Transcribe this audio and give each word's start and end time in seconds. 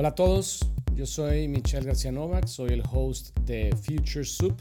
Hola 0.00 0.08
a 0.08 0.14
todos, 0.14 0.60
yo 0.94 1.04
soy 1.04 1.46
Michelle 1.46 1.84
García 1.84 2.10
Novak, 2.10 2.46
soy 2.46 2.70
el 2.70 2.82
host 2.90 3.38
de 3.40 3.76
Future 3.82 4.24
Soup, 4.24 4.56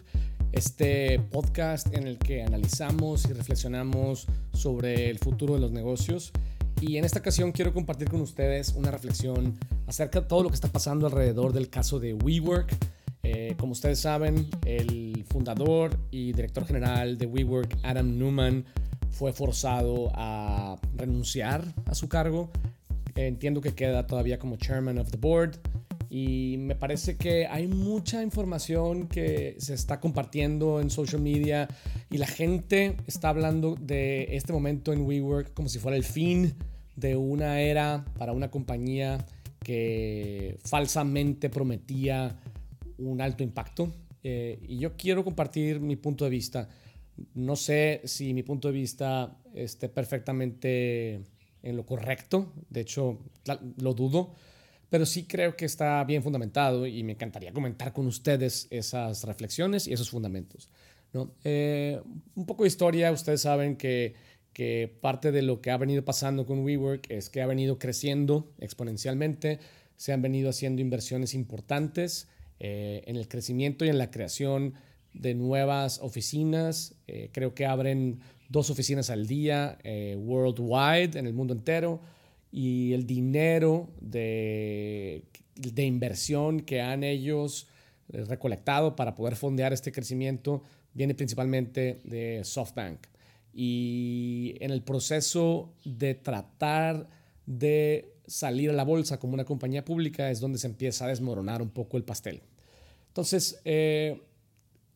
este 0.52 1.18
podcast 1.32 1.96
en 1.96 2.08
el 2.08 2.18
que 2.18 2.44
analizamos 2.44 3.24
y 3.24 3.32
reflexionamos 3.32 4.28
sobre 4.52 5.10
el 5.10 5.18
futuro 5.18 5.54
de 5.54 5.62
los 5.62 5.72
negocios. 5.72 6.34
Y 6.82 6.98
en 6.98 7.06
esta 7.06 7.20
ocasión 7.20 7.54
quiero 7.54 7.74
compartir 7.74 8.10
con 8.10 8.20
ustedes 8.20 8.74
una 8.76 8.92
reflexión 8.92 9.58
acerca 9.88 10.20
de 10.20 10.28
todo 10.28 10.44
lo 10.44 10.50
que 10.50 10.56
está 10.56 10.68
pasando 10.68 11.08
alrededor 11.08 11.54
del 11.54 11.70
caso 11.70 12.02
de 12.02 12.16
WeWork. 12.16 12.76
Eh, 13.24 13.56
como 13.58 13.72
ustedes 13.72 14.02
saben, 14.02 14.50
el 14.66 15.24
fundador 15.30 15.98
y 16.12 16.34
director 16.34 16.66
general 16.66 17.18
de 17.18 17.28
WeWork, 17.28 17.78
Adam 17.84 18.18
Newman, 18.18 18.66
fue 19.10 19.32
forzado 19.32 20.12
a 20.16 20.78
renunciar 20.98 21.64
a 21.86 21.96
su 21.96 22.10
cargo 22.10 22.52
Entiendo 23.16 23.62
que 23.62 23.74
queda 23.74 24.08
todavía 24.08 24.40
como 24.40 24.58
chairman 24.58 24.98
of 24.98 25.10
the 25.12 25.18
board 25.18 25.60
y 26.10 26.56
me 26.58 26.76
parece 26.76 27.18
que 27.18 27.46
hay 27.46 27.68
mucha 27.68 28.24
información 28.24 29.08
que 29.08 29.56
se 29.60 29.76
está 29.76 30.00
compartiendo 30.00 30.82
en 30.82 30.90
social 30.90 31.22
media 31.22 31.68
y 32.10 32.18
la 32.18 32.26
gente 32.26 32.98
está 33.06 33.30
hablando 33.30 33.76
de 33.76 34.36
este 34.36 34.52
momento 34.52 34.92
en 34.92 35.06
WeWork 35.06 35.54
como 35.54 35.70
si 35.70 35.78
fuera 35.78 35.96
el 35.96 36.04
fin 36.04 36.56
de 36.96 37.16
una 37.16 37.62
era 37.62 38.06
para 38.18 38.34
una 38.34 38.50
compañía 38.50 39.24
que 39.64 40.58
falsamente 40.64 41.50
prometía 41.50 42.40
un 42.98 43.22
alto 43.22 43.44
impacto. 43.44 43.94
Eh, 44.24 44.60
y 44.68 44.80
yo 44.80 44.98
quiero 44.98 45.24
compartir 45.24 45.80
mi 45.80 45.96
punto 45.96 46.26
de 46.26 46.32
vista. 46.32 46.68
No 47.36 47.56
sé 47.56 48.02
si 48.06 48.34
mi 48.34 48.42
punto 48.44 48.70
de 48.70 48.74
vista 48.74 49.38
esté 49.54 49.90
perfectamente 49.90 51.22
en 51.64 51.76
lo 51.78 51.86
correcto, 51.86 52.54
de 52.70 52.82
hecho 52.82 53.20
lo 53.78 53.94
dudo, 53.94 54.34
pero 54.90 55.06
sí 55.06 55.26
creo 55.26 55.56
que 55.56 55.66
está 55.66 56.04
bien 56.04 56.24
fundamentado 56.24 56.88
y 56.88 57.04
me 57.04 57.14
encantaría 57.14 57.54
comentar 57.54 57.94
con 57.94 58.08
ustedes 58.08 58.68
esas 58.72 59.24
reflexiones 59.24 59.88
y 59.88 59.94
esos 59.94 60.10
fundamentos. 60.10 60.70
Eh, 61.44 62.00
un 62.36 62.46
poco 62.46 62.64
de 62.64 62.68
historia, 62.68 63.12
ustedes 63.12 63.42
saben 63.42 63.76
que, 63.76 64.16
que 64.54 64.98
parte 65.02 65.32
de 65.32 65.42
lo 65.42 65.62
que 65.62 65.72
ha 65.72 65.78
venido 65.78 66.04
pasando 66.04 66.46
con 66.46 66.64
WeWork 66.64 67.10
es 67.10 67.30
que 67.30 67.42
ha 67.42 67.48
venido 67.48 67.80
creciendo 67.80 68.52
exponencialmente, 68.60 69.60
se 69.96 70.14
han 70.14 70.22
venido 70.22 70.50
haciendo 70.50 70.82
inversiones 70.82 71.34
importantes 71.34 72.28
eh, 72.60 73.04
en 73.06 73.16
el 73.16 73.28
crecimiento 73.28 73.86
y 73.86 73.90
en 73.90 73.98
la 73.98 74.12
creación 74.12 74.74
de 75.14 75.34
nuevas 75.34 76.00
oficinas. 76.00 76.96
Eh, 77.08 77.30
creo 77.32 77.54
que 77.54 77.66
abren 77.66 78.20
dos 78.50 78.70
oficinas 78.70 79.10
al 79.10 79.28
día 79.28 79.78
eh, 79.84 80.16
worldwide, 80.20 81.18
en 81.18 81.28
el 81.28 81.34
mundo 81.34 81.54
entero, 81.54 82.02
y 82.52 82.94
el 82.94 83.06
dinero 83.06 83.90
de, 84.02 85.24
de 85.56 85.86
inversión 85.86 86.62
que 86.62 86.82
han 86.82 87.04
ellos 87.04 87.68
eh, 88.12 88.26
recolectado 88.26 88.96
para 88.96 89.16
poder 89.16 89.36
fondear 89.36 89.72
este 89.72 89.92
crecimiento 89.92 90.64
viene 90.94 91.14
principalmente 91.14 92.02
de 92.04 92.42
SoftBank. 92.44 93.00
Y 93.54 94.56
en 94.60 94.72
el 94.72 94.82
proceso 94.82 95.74
de 95.86 96.16
tratar 96.16 97.08
de 97.46 98.14
salir 98.26 98.70
a 98.70 98.74
la 98.74 98.84
bolsa 98.84 99.20
como 99.20 99.34
una 99.34 99.46
compañía 99.46 99.86
pública 99.86 100.30
es 100.30 100.40
donde 100.40 100.60
se 100.60 100.68
empieza 100.68 101.06
a 101.06 101.08
desmoronar 101.08 101.62
un 101.62 101.70
poco 101.70 101.98
el 101.98 102.04
pastel. 102.04 102.42
Entonces, 103.08 103.60
eh, 103.66 104.22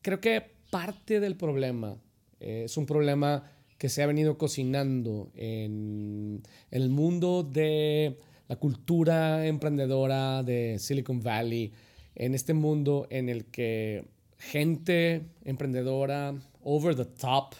creo 0.02 0.20
que 0.20 0.44
parte 0.70 1.20
del 1.20 1.36
problema 1.36 1.98
eh, 2.44 2.64
es 2.66 2.78
un 2.78 2.86
problema 2.86 3.44
que 3.78 3.90
se 3.90 4.04
ha 4.04 4.08
venido 4.08 4.38
cocinando 4.38 5.32
en, 5.36 6.44
el 6.72 6.90
mundo 6.90 7.44
de 7.44 8.18
la 8.48 8.56
cultura 8.56 9.46
emprendedora 9.46 10.44
de 10.44 10.78
Silicon 10.80 11.22
Valley, 11.22 11.72
en 12.16 12.36
este 12.36 12.53
mundo 12.53 13.08
en 13.09 13.30
el 13.30 13.46
que 13.46 14.06
gente 14.38 15.26
emprendedora, 15.44 16.36
over 16.62 16.96
the 16.96 17.06
top, 17.06 17.56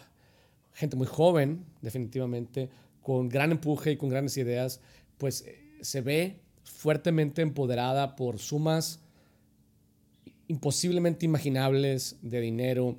gente 0.74 0.96
muy 0.96 1.08
joven, 1.08 1.66
definitivamente, 1.82 2.70
con 3.02 3.30
gran 3.30 3.52
empuje 3.52 3.92
y 3.92 3.98
con 3.98 4.10
grandes 4.10 4.38
ideas, 4.38 4.80
pues 5.18 5.46
se 5.82 6.02
ve 6.02 6.40
fuertemente 6.64 7.42
empoderada 7.42 8.16
por 8.16 8.40
sumas 8.40 9.00
imposiblemente 10.48 11.26
imaginables 11.26 12.18
de 12.22 12.42
dinero, 12.42 12.98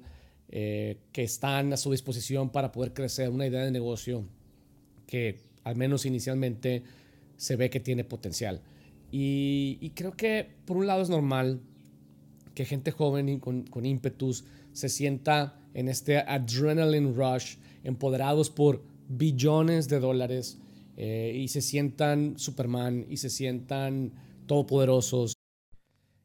eh, 0.49 0.99
que 1.13 1.23
están 1.23 1.73
a 1.73 1.77
su 1.77 1.91
disposición 1.91 2.51
para 2.51 2.71
poder 2.71 2.93
crecer 2.93 3.29
una 3.31 3.47
idea 3.47 3.65
de 3.65 3.71
negocio 3.71 4.25
que 5.07 5.41
al 5.65 5.77
menos 5.77 6.07
inicialmente 6.07 6.83
se 7.37 7.57
ve 7.57 7.71
que 7.71 7.81
tiene 7.81 8.05
potencial. 8.05 8.61
Y, 9.11 9.91
creo 9.95 10.13
que 10.17 10.49
por 10.65 10.77
un 10.77 10.87
lado 10.87 11.03
es 11.03 11.09
normal 11.09 11.61
que 12.55 12.65
gente 12.65 12.91
joven 12.91 13.29
y 13.29 13.39
con, 13.39 13.65
ímpetus 13.85 14.45
se 14.73 14.89
sienta 14.89 15.61
en 15.73 15.89
este 15.89 16.19
adrenaline 16.19 17.15
rush, 17.15 17.57
empoderados 17.85 18.51
por 18.51 18.83
billones 19.09 19.89
de 19.89 20.01
dólares 20.01 20.59
eh, 20.97 21.33
y 21.37 21.49
se 21.49 21.61
sientan 21.61 22.39
Superman 22.39 23.07
y 23.09 23.19
se 23.19 23.31
sientan 23.31 24.13
todopoderosos. 24.47 25.35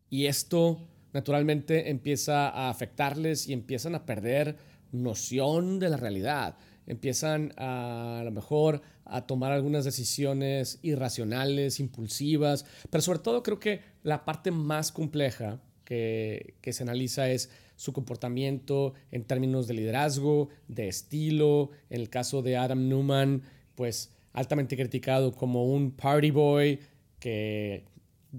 Y 0.09 0.25
esto 0.25 0.87
naturalmente 1.13 1.89
empieza 1.89 2.49
a 2.49 2.69
afectarles 2.69 3.47
y 3.47 3.53
empiezan 3.53 3.95
a 3.95 4.05
perder 4.05 4.57
noción 4.91 5.79
de 5.79 5.89
la 5.89 5.97
realidad. 5.97 6.57
Empiezan 6.87 7.53
a, 7.57 8.21
lo 8.23 8.31
mejor 8.31 8.81
a 9.05 9.27
tomar 9.27 9.51
algunas 9.51 9.85
decisiones 9.85 10.79
irracionales, 10.81 11.79
impulsivas, 11.79 12.65
pero 12.89 13.01
sobre 13.01 13.19
todo 13.19 13.43
creo 13.43 13.59
que 13.59 13.81
la 14.03 14.25
parte 14.25 14.51
más 14.51 14.91
compleja 14.91 15.61
que, 15.83 16.55
que 16.61 16.73
se 16.73 16.83
analiza 16.83 17.29
es 17.29 17.51
su 17.75 17.93
comportamiento 17.93 18.93
en 19.11 19.23
términos 19.23 19.67
de 19.67 19.75
liderazgo, 19.75 20.49
de 20.67 20.87
estilo. 20.87 21.71
En 21.89 22.01
el 22.01 22.09
caso 22.09 22.41
de 22.41 22.57
Adam 22.57 22.87
Newman, 22.89 23.43
pues 23.75 24.11
altamente 24.33 24.75
criticado 24.75 25.31
como 25.31 25.65
un 25.65 25.91
party 25.91 26.31
boy 26.31 26.79
que 27.19 27.85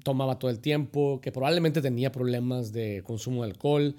tomaba 0.02 0.38
todo 0.38 0.50
el 0.50 0.60
tiempo, 0.60 1.20
que 1.20 1.32
probablemente 1.32 1.82
tenía 1.82 2.12
problemas 2.12 2.72
de 2.72 3.02
consumo 3.04 3.42
de 3.42 3.50
alcohol 3.50 3.96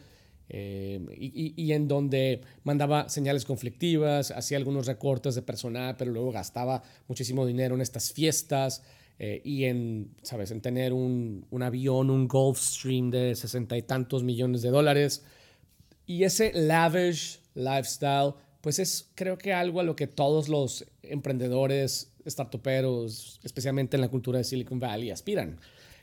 eh, 0.54 1.00
y, 1.18 1.72
en 1.72 1.88
donde 1.88 2.42
mandaba 2.64 3.08
señales 3.08 3.46
conflictivas, 3.46 4.32
hacía 4.32 4.58
algunos 4.58 4.86
recortes 4.86 5.34
de 5.36 5.42
personal, 5.42 5.96
pero 5.98 6.12
luego 6.12 6.34
gastaba 6.34 6.84
muchísimo 7.08 7.46
dinero 7.46 7.76
en 7.76 7.82
estas 7.82 8.12
fiestas 8.12 8.84
eh, 9.18 9.42
y 9.46 9.64
en, 9.64 10.14
¿sabes?, 10.24 10.52
en 10.52 10.60
tener 10.60 10.92
un, 10.92 11.46
un 11.52 11.64
avión, 11.64 12.10
un 12.10 12.28
Gulfstream 12.28 13.12
de 13.12 13.36
sesenta 13.36 13.78
y 13.78 13.82
tantos 13.82 14.24
millones 14.24 14.62
de 14.62 14.72
dólares. 14.72 15.24
Y 16.06 16.24
ese 16.24 16.52
lavish 16.54 17.40
lifestyle, 17.54 18.34
pues 18.60 18.80
es 18.80 19.10
creo 19.16 19.38
que 19.38 19.54
algo 19.54 19.80
a 19.80 19.84
lo 19.84 19.96
que 19.96 20.08
todos 20.08 20.50
los 20.50 20.86
emprendedores, 21.02 22.12
startuperos, 22.28 23.40
especialmente 23.44 23.96
en 23.96 24.02
la 24.02 24.10
cultura 24.10 24.40
de 24.40 24.44
Silicon 24.44 24.82
Valley, 24.82 25.12
aspiran. 25.12 25.60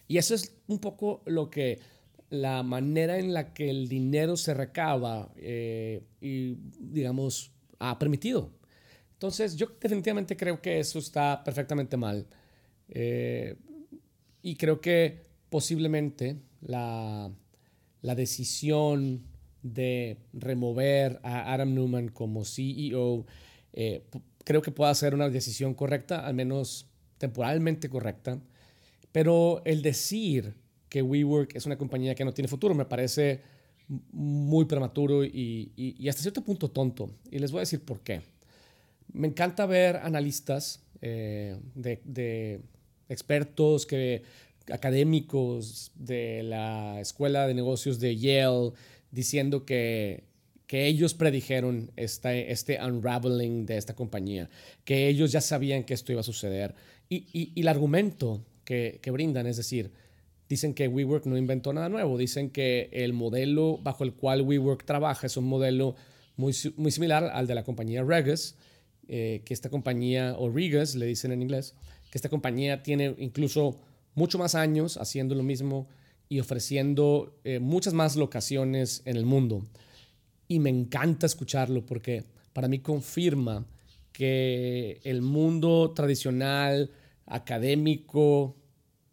Y 0.09 0.19
eso 0.19 0.35
es 0.35 0.57
un 0.67 0.79
poco 0.79 1.23
lo 1.27 1.51
que 1.51 1.79
la 2.31 2.63
manera 2.63 3.19
en 3.19 3.33
la 3.33 3.53
que 3.55 3.71
el 3.71 3.89
dinero 3.89 4.37
se 4.37 4.55
recaba 4.55 5.33
eh, 5.37 6.03
y, 6.21 6.57
digamos, 6.81 7.53
ha 7.79 7.99
permitido. 7.99 8.51
Entonces, 9.13 9.57
yo 9.57 9.69
definitivamente 9.81 10.37
creo 10.37 10.61
que 10.61 10.79
eso 10.79 10.99
está 10.99 11.43
perfectamente 11.45 11.97
mal. 11.97 12.27
Eh, 12.89 13.57
y 14.43 14.57
creo 14.57 14.81
que 14.81 15.23
posiblemente 15.51 16.37
la, 16.61 17.31
la 18.03 18.15
decisión 18.15 19.25
de 19.63 20.19
remover 20.33 21.21
a 21.23 21.53
Adam 21.53 21.75
Newman 21.75 22.09
como 22.09 22.45
CEO, 22.45 23.27
eh, 23.73 24.05
creo 24.45 24.63
que 24.63 24.71
pueda 24.71 24.95
ser 24.95 25.15
una 25.15 25.28
decisión 25.28 25.75
correcta, 25.75 26.27
al 26.27 26.34
menos 26.34 26.89
temporalmente 27.19 27.89
correcta. 27.89 28.41
Pero 29.18 29.62
el 29.65 29.82
decir 29.82 30.54
que 30.88 31.03
WeWork 31.03 31.56
es 31.56 31.66
una 31.66 31.76
compañía 31.76 32.15
que 32.15 32.24
no 32.24 32.32
tiene 32.32 32.47
futuro 32.47 32.72
me 32.72 32.84
parece 32.84 33.41
muy 34.12 34.65
prematuro 34.66 35.24
y, 35.24 36.06
hasta 36.09 36.22
cierto 36.22 36.44
punto 36.44 36.70
tonto. 36.70 37.10
Y 37.28 37.41
les 37.41 37.50
voy 37.50 37.59
a 37.59 37.62
decir 37.62 37.84
por 37.84 37.98
qué. 38.03 38.20
Me 39.12 39.26
encanta 39.26 39.66
ver 39.66 39.97
analistas 39.97 40.84
eh, 41.03 41.59
de, 41.74 42.60
expertos, 43.09 43.86
que, 43.86 44.22
académicos 44.72 45.91
de 45.97 46.44
la 46.44 47.00
Escuela 47.00 47.48
de 47.48 47.54
Negocios 47.54 47.98
de 47.98 48.16
Yale 48.16 48.70
diciendo 49.10 49.66
que, 49.66 50.28
que 50.68 50.86
ellos 50.86 51.15
predijeron 51.15 51.91
este, 51.97 52.53
este 52.53 52.80
unraveling 52.80 53.66
de 53.66 53.78
esta 53.78 53.97
compañía, 53.97 54.48
que 54.84 55.09
ellos 55.09 55.32
ya 55.32 55.41
sabían 55.41 55.82
que 55.82 55.94
esto 55.94 56.12
iba 56.12 56.20
a 56.20 56.22
suceder. 56.22 56.76
Y, 57.09 57.26
y 57.32 57.60
el 57.60 57.66
argumento 57.66 58.44
que, 58.68 59.10
brindan. 59.10 59.47
Es 59.47 59.56
decir, 59.56 59.91
dicen 60.48 60.74
que 60.74 60.88
WeWork 60.88 61.24
no 61.26 61.38
inventó 61.38 61.72
nada 61.72 61.88
nuevo. 61.88 62.18
Dicen 62.18 62.50
que 62.50 62.91
el 62.92 63.12
modelo 63.15 63.78
bajo 63.82 64.04
el 64.04 64.12
cual 64.12 64.42
WeWork 64.42 64.84
trabaja 64.84 65.26
es 65.26 65.36
un 65.36 65.47
modelo 65.47 65.97
muy, 66.36 66.54
muy 66.76 66.91
similar 66.91 67.24
al 67.32 67.47
de 67.47 67.54
la 67.54 67.65
compañía 67.65 68.04
Regus, 68.04 68.54
eh, 69.09 69.42
que 69.44 69.54
esta 69.54 69.70
compañía, 69.70 70.36
o 70.38 70.50
Regus 70.50 70.94
le 70.94 71.06
dicen 71.06 71.32
en 71.32 71.42
inglés, 71.42 71.74
que 72.10 72.18
esta 72.18 72.28
compañía 72.28 72.82
tiene 72.82 73.15
incluso 73.18 73.80
mucho 74.15 74.38
más 74.38 74.54
años 74.54 74.98
haciendo 74.98 75.34
lo 75.34 75.42
mismo 75.42 75.88
y 76.28 76.41
ofreciendo 76.41 77.38
eh, 77.44 77.59
muchas 77.59 77.94
más 77.94 78.16
locaciones 78.16 79.03
en 79.06 79.16
el 79.16 79.24
mundo. 79.24 79.65
Y 80.47 80.60
me 80.60 80.70
encanta 80.70 81.26
escucharlo 81.26 81.86
porque 81.86 82.24
para 82.53 82.68
mí 82.68 82.80
confirma 82.80 83.66
que 84.12 85.00
el 85.04 85.22
mundo 85.22 85.92
tradicional, 85.94 86.91
académico, 87.28 88.58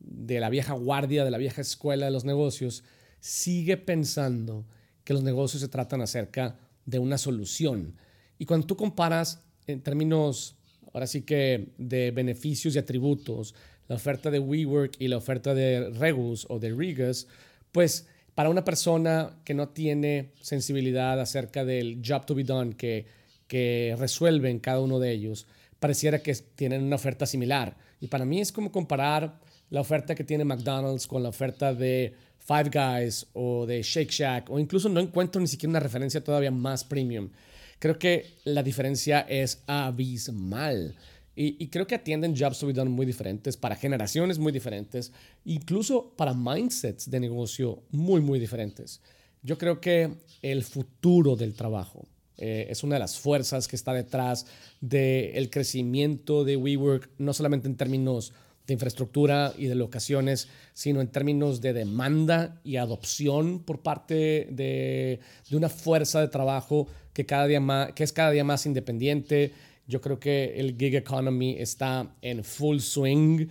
de 0.07 0.39
la 0.39 0.49
vieja 0.49 0.73
guardia, 0.73 1.25
de 1.25 1.31
la 1.31 1.37
vieja 1.37 1.61
escuela 1.61 2.05
de 2.05 2.11
los 2.11 2.25
negocios, 2.25 2.83
sigue 3.19 3.77
pensando 3.77 4.65
que 5.03 5.13
los 5.13 5.23
negocios 5.23 5.61
se 5.61 5.67
tratan 5.67 6.01
acerca 6.01 6.59
de 6.85 6.99
una 6.99 7.17
solución. 7.17 7.95
Y 8.37 8.45
cuando 8.45 8.67
tú 8.67 8.75
comparas 8.75 9.43
en 9.67 9.81
términos, 9.81 10.55
ahora 10.93 11.07
sí 11.07 11.23
que 11.23 11.73
de 11.77 12.11
beneficios 12.11 12.75
y 12.75 12.79
atributos, 12.79 13.55
la 13.87 13.95
oferta 13.95 14.31
de 14.31 14.39
WeWork 14.39 14.95
y 14.99 15.07
la 15.07 15.17
oferta 15.17 15.53
de 15.53 15.89
Regus 15.91 16.45
o 16.49 16.59
de 16.59 16.73
Regus, 16.73 17.27
pues 17.71 18.07
para 18.33 18.49
una 18.49 18.65
persona 18.65 19.37
que 19.45 19.53
no 19.53 19.69
tiene 19.69 20.33
sensibilidad 20.41 21.19
acerca 21.19 21.63
del 21.63 22.01
job 22.05 22.25
to 22.25 22.35
be 22.35 22.43
done 22.43 22.75
que, 22.75 23.05
que 23.47 23.95
resuelven 23.97 24.59
cada 24.59 24.81
uno 24.81 24.99
de 24.99 25.11
ellos, 25.11 25.47
pareciera 25.79 26.21
que 26.21 26.33
tienen 26.33 26.83
una 26.83 26.95
oferta 26.95 27.25
similar. 27.25 27.77
Y 28.01 28.07
para 28.07 28.25
mí 28.25 28.41
es 28.41 28.51
como 28.51 28.71
comparar 28.71 29.39
la 29.75 29.81
oferta 29.81 30.15
que 30.15 30.23
tiene 30.23 30.45
McDonald's 30.45 31.05
con 31.05 31.21
la 31.21 31.27
oferta 31.27 31.73
de 31.73 32.13
Five 32.39 32.71
Guys 32.71 33.27
o 33.33 33.65
de 33.65 33.83
Shake 33.83 34.09
Shack, 34.09 34.49
o 34.49 34.57
incluso 34.57 34.87
no 34.87 35.01
encuentro 35.01 35.41
ni 35.41 35.47
siquiera 35.47 35.71
una 35.71 35.81
referencia 35.81 36.23
todavía 36.23 36.49
más 36.49 36.85
premium. 36.85 37.29
Creo 37.77 37.99
que 37.99 38.25
la 38.45 38.63
diferencia 38.63 39.25
es 39.27 39.63
abismal. 39.67 40.95
Y, 41.35 41.67
creo 41.67 41.85
que 41.85 41.95
atienden 41.95 42.33
jobs 42.37 42.59
to 42.59 42.67
be 42.67 42.71
done 42.71 42.89
muy 42.89 43.05
diferentes, 43.05 43.57
para 43.57 43.75
generaciones 43.75 44.39
muy 44.39 44.53
diferentes, 44.53 45.11
incluso 45.43 46.13
para 46.15 46.33
mindsets 46.33 47.11
de 47.11 47.19
negocio 47.19 47.83
muy, 47.91 48.21
muy 48.21 48.39
diferentes. 48.39 49.01
Yo 49.43 49.57
creo 49.57 49.81
que 49.81 50.09
el 50.41 50.63
futuro 50.63 51.35
del 51.35 51.53
trabajo 51.53 52.07
eh, 52.37 52.67
es 52.69 52.81
una 52.85 52.95
de 52.95 52.99
las 52.99 53.19
fuerzas 53.19 53.67
que 53.67 53.75
está 53.75 53.91
detrás 53.91 54.45
del 54.79 55.49
crecimiento 55.49 56.45
de 56.45 56.55
WeWork, 56.55 57.09
no 57.17 57.33
solamente 57.33 57.67
en 57.67 57.75
términos 57.75 58.31
de 58.67 58.73
infraestructura 58.73 59.53
y 59.57 59.65
de 59.67 59.75
locaciones, 59.75 60.47
sino 60.73 61.01
en 61.01 61.07
términos 61.07 61.61
de 61.61 61.73
demanda 61.73 62.59
y 62.63 62.77
adopción 62.77 63.59
por 63.59 63.81
parte 63.81 64.47
de, 64.51 65.19
una 65.51 65.69
fuerza 65.69 66.21
de 66.21 66.27
trabajo 66.29 66.87
que, 67.13 67.25
cada 67.25 67.47
día 67.47 67.59
más, 67.59 67.93
que 67.93 68.03
es 68.03 68.11
cada 68.11 68.31
día 68.31 68.43
más 68.43 68.65
independiente. 68.65 69.51
Yo 69.87 70.01
creo 70.01 70.19
que 70.19 70.55
el 70.59 70.75
gig 70.77 70.95
economy 70.95 71.57
está 71.59 72.15
en 72.21 72.43
full 72.43 72.79
swing. 72.79 73.47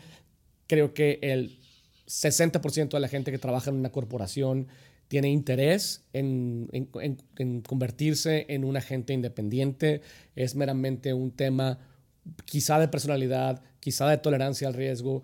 Creo 0.67 0.93
que 0.95 1.21
el 1.23 1.59
60% 2.09 2.91
de 2.91 3.01
la 3.01 3.09
gente 3.09 3.31
que 3.31 3.39
trabaja 3.39 3.71
en 3.71 3.77
una 3.77 3.93
corporación 3.93 4.67
tiene 5.07 5.31
interés 5.31 6.03
en, 6.13 6.69
en 6.73 7.61
convertirse 7.61 8.47
en 8.49 8.65
un 8.65 8.77
agente 8.77 9.13
independiente. 9.13 10.01
Es 10.35 10.57
meramente 10.57 11.15
un 11.15 11.31
tema 11.31 11.79
quizá 12.45 12.79
de 12.79 12.89
personalidad, 12.89 13.63
quizá 13.81 14.09
de 14.09 14.19
tolerancia 14.19 14.69
al 14.69 14.75
riesgo, 14.75 15.23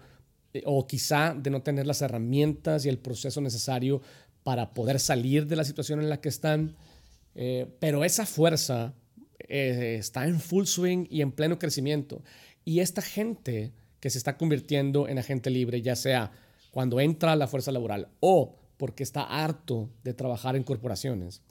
eh, 0.53 0.63
o 0.67 0.87
quizá 0.87 1.35
de 1.35 1.51
no 1.51 1.63
tener 1.63 1.87
las 1.87 2.03
herramientas 2.03 2.85
y 2.85 2.89
el 2.89 2.99
proceso 2.99 3.41
necesario 3.41 4.03
para 4.43 4.73
poder 4.73 4.99
salir 4.99 5.47
de 5.47 5.57
la 5.57 5.65
situación 5.65 6.01
en 6.01 6.09
la 6.09 6.21
que 6.21 6.29
están. 6.29 6.77
Eh, 7.35 7.67
pero 7.79 8.05
esa 8.05 8.27
fuerza 8.27 8.95
eh, 9.49 9.97
está 9.99 10.27
en 10.27 10.41
full 10.41 10.65
swing 10.65 11.07
y 11.11 11.23
en 11.23 11.33
pleno 11.33 11.59
crecimiento. 11.59 12.23
Y 12.65 12.81
esta 12.81 13.03
gente 13.03 13.73
que 14.01 14.11
se 14.11 14.19
está 14.19 14.37
convirtiendo 14.37 15.09
en 15.09 15.19
agente 15.19 15.51
libre, 15.51 15.83
ya 15.83 15.97
sea 15.97 16.33
cuando 16.71 17.01
entra 17.01 17.33
a 17.33 17.37
la 17.37 17.49
fuerza 17.49 17.73
laboral 17.73 18.09
o 18.21 18.57
porque 18.77 19.03
está 19.03 19.23
harto 19.25 19.91
de 20.05 20.15
trabajar 20.15 20.57
en 20.57 20.63
corporaciones, 20.63 21.43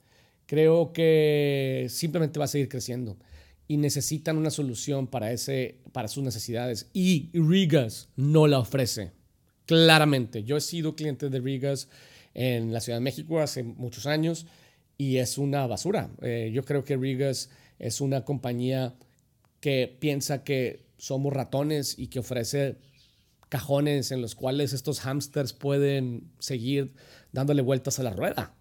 creo 0.46 0.94
que 0.94 1.86
simplemente 1.90 2.40
va 2.40 2.46
a 2.46 2.48
seguir 2.48 2.70
creciendo 2.70 3.18
y 3.70 3.78
necesitan 3.78 4.36
una 4.36 4.50
solución 4.50 5.06
para, 5.06 5.32
ese, 5.32 5.78
para 5.92 6.08
sus 6.08 6.24
necesidades. 6.24 6.90
Y 6.92 7.30
Rigas 7.34 8.10
no 8.16 8.48
la 8.48 8.58
ofrece. 8.58 9.12
Claramente, 9.68 10.44
yo 10.44 10.58
he 10.58 10.62
sido 10.62 10.96
cliente 10.96 11.30
de 11.30 11.40
Rigas 11.40 11.88
en 12.34 12.74
la 12.74 12.82
Ciudad 12.82 12.98
de 12.98 13.04
México 13.04 13.40
hace 13.40 13.62
muchos 13.62 14.08
años 14.08 14.48
y 14.98 15.18
es 15.18 15.38
una 15.38 15.68
basura. 15.68 16.10
Eh, 16.24 16.50
yo 16.52 16.66
creo 16.66 16.84
que 16.84 16.98
Rigas 16.98 17.52
es 17.78 18.02
una 18.02 18.26
compañía 18.26 18.96
que 19.60 19.96
piensa 20.00 20.44
que 20.44 20.88
somos 20.98 21.32
ratones 21.32 21.94
y 22.00 22.08
que 22.08 22.20
ofrece 22.20 22.78
cajones 23.50 24.12
en 24.12 24.24
los 24.24 24.34
cuales 24.34 24.74
estos 24.74 25.00
hamsters 25.02 25.54
pueden 25.54 26.32
seguir 26.40 26.96
dándole 27.34 27.62
vueltas 27.62 28.00
a 28.00 28.04
la 28.04 28.14
rueda. 28.14 28.56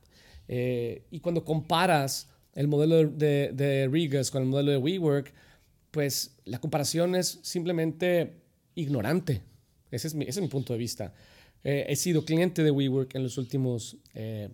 Eh, 0.48 1.06
y 1.10 1.20
cuando 1.20 1.46
comparas 1.46 2.28
el 2.58 2.66
modelo 2.66 3.08
de, 3.08 3.52
de 3.54 3.86
Rigas 3.86 4.32
con 4.32 4.42
el 4.42 4.48
modelo 4.48 4.72
de 4.72 4.78
WeWork, 4.78 5.32
pues 5.92 6.34
la 6.44 6.58
comparación 6.58 7.14
es 7.14 7.38
simplemente 7.42 8.32
ignorante. 8.74 9.42
Ese 9.92 10.08
es 10.08 10.14
mi, 10.16 10.24
ese 10.24 10.40
es 10.40 10.42
mi 10.42 10.48
punto 10.48 10.72
de 10.72 10.78
vista. 10.80 11.14
Eh, 11.62 11.86
he 11.88 11.94
sido 11.94 12.24
cliente 12.24 12.64
de 12.64 12.72
WeWork 12.72 13.14
en 13.14 13.22
los 13.22 13.38
últimos 13.38 13.96
eh, 14.12 14.48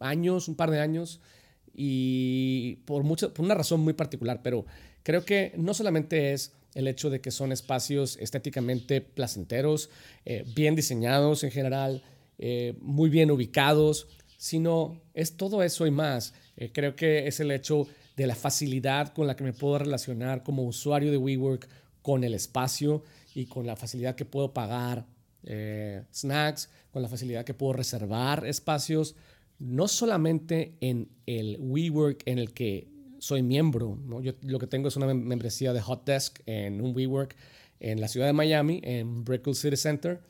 años, 0.00 0.48
un 0.48 0.56
par 0.56 0.72
de 0.72 0.80
años, 0.80 1.20
y 1.72 2.80
por, 2.84 3.04
mucha, 3.04 3.32
por 3.32 3.44
una 3.44 3.54
razón 3.54 3.78
muy 3.78 3.92
particular, 3.92 4.40
pero 4.42 4.66
creo 5.04 5.24
que 5.24 5.52
no 5.56 5.72
solamente 5.72 6.32
es 6.32 6.52
el 6.74 6.88
hecho 6.88 7.10
de 7.10 7.20
que 7.20 7.30
son 7.30 7.52
espacios 7.52 8.16
estéticamente 8.16 9.00
placenteros, 9.00 9.88
eh, 10.24 10.44
bien 10.56 10.74
diseñados 10.74 11.44
en 11.44 11.52
general, 11.52 12.02
muy 12.80 13.08
bien 13.08 13.30
ubicados, 13.30 14.08
sino 14.36 15.00
es 15.14 15.36
todo 15.36 15.62
eso 15.62 15.86
y 15.86 15.90
más. 15.90 16.34
Eh, 16.56 16.70
creo 16.72 16.96
que 16.96 17.26
es 17.26 17.40
el 17.40 17.50
hecho 17.50 17.86
de 18.16 18.26
la 18.26 18.34
facilidad 18.34 19.12
con 19.12 19.26
la 19.26 19.36
que 19.36 19.44
me 19.44 19.52
puedo 19.52 19.78
relacionar 19.78 20.42
como 20.42 20.64
usuario 20.64 21.10
de 21.10 21.18
WeWork 21.18 21.68
con 22.02 22.24
el 22.24 22.34
espacio 22.34 23.02
y 23.34 23.46
con 23.46 23.66
la 23.66 23.76
facilidad 23.76 24.14
que 24.14 24.24
puedo 24.24 24.52
pagar 24.52 25.06
eh, 25.42 26.02
snacks, 26.12 26.70
con 26.90 27.02
la 27.02 27.08
facilidad 27.08 27.44
que 27.44 27.54
puedo 27.54 27.74
reservar 27.74 28.46
espacios, 28.46 29.14
no 29.58 29.88
solamente 29.88 30.76
en 30.80 31.08
el 31.26 31.56
WeWork 31.60 32.22
en 32.26 32.38
el 32.38 32.52
que 32.52 32.88
soy 33.18 33.42
miembro, 33.42 33.98
yo 34.22 34.32
lo 34.42 34.58
que 34.58 34.66
tengo 34.66 34.88
es 34.88 34.96
una 34.96 35.12
membresía 35.12 35.72
de 35.72 35.80
Hot 35.80 36.04
Desk 36.04 36.40
en 36.46 36.80
un 36.80 36.94
WeWork 36.94 37.34
en 37.80 38.00
la 38.00 38.08
ciudad 38.08 38.26
de 38.26 38.32
Miami, 38.32 38.80
en 38.82 39.24
Brickell 39.24 39.54
City 39.54 39.76
Center, 39.76 40.20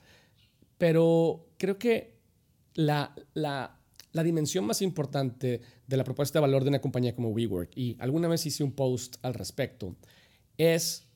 pero 0.78 1.46
creo 1.58 1.78
que 1.78 2.16
la, 2.74 3.14
la 3.34 3.78
la 4.16 4.22
dimensión 4.22 4.64
más 4.64 4.80
importante 4.80 5.60
de 5.86 5.96
la 5.96 6.02
propuesta 6.02 6.38
de 6.38 6.40
valor 6.40 6.62
de 6.64 6.70
una 6.70 6.80
compañía 6.80 7.14
como 7.14 7.28
WeWork, 7.28 7.76
y 7.76 7.96
alguna 7.98 8.28
vez 8.28 8.46
hice 8.46 8.64
un 8.64 8.72
post 8.72 9.16
al 9.20 9.34
respecto, 9.34 9.94
es 10.56 11.06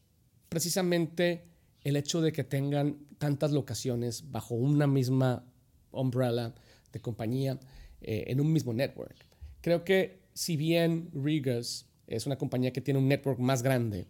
precisamente 0.51 1.47
el 1.83 1.97
hecho 1.97 2.21
de 2.21 2.31
que 2.31 2.45
tengan 2.45 2.99
tantas 3.17 3.53
locaciones 3.53 4.31
bajo 4.31 4.55
una 4.55 4.87
misma 4.87 5.47
umbrella 5.93 6.55
de 6.93 7.01
compañía 7.01 7.59
eh, 8.03 8.25
en 8.27 8.39
un 8.39 8.53
mismo 8.53 8.75
network. 8.75 9.17
Creo 9.63 9.83
que 9.83 10.21
si 10.35 10.59
bien 10.59 11.09
Regas 11.15 11.87
es 12.07 12.27
una 12.27 12.37
compañía 12.37 12.71
que 12.71 12.83
tiene 12.83 13.01
un 13.01 13.09
network 13.09 13.39
más 13.39 13.63
grande, 13.63 14.09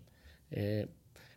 eh, 0.50 0.88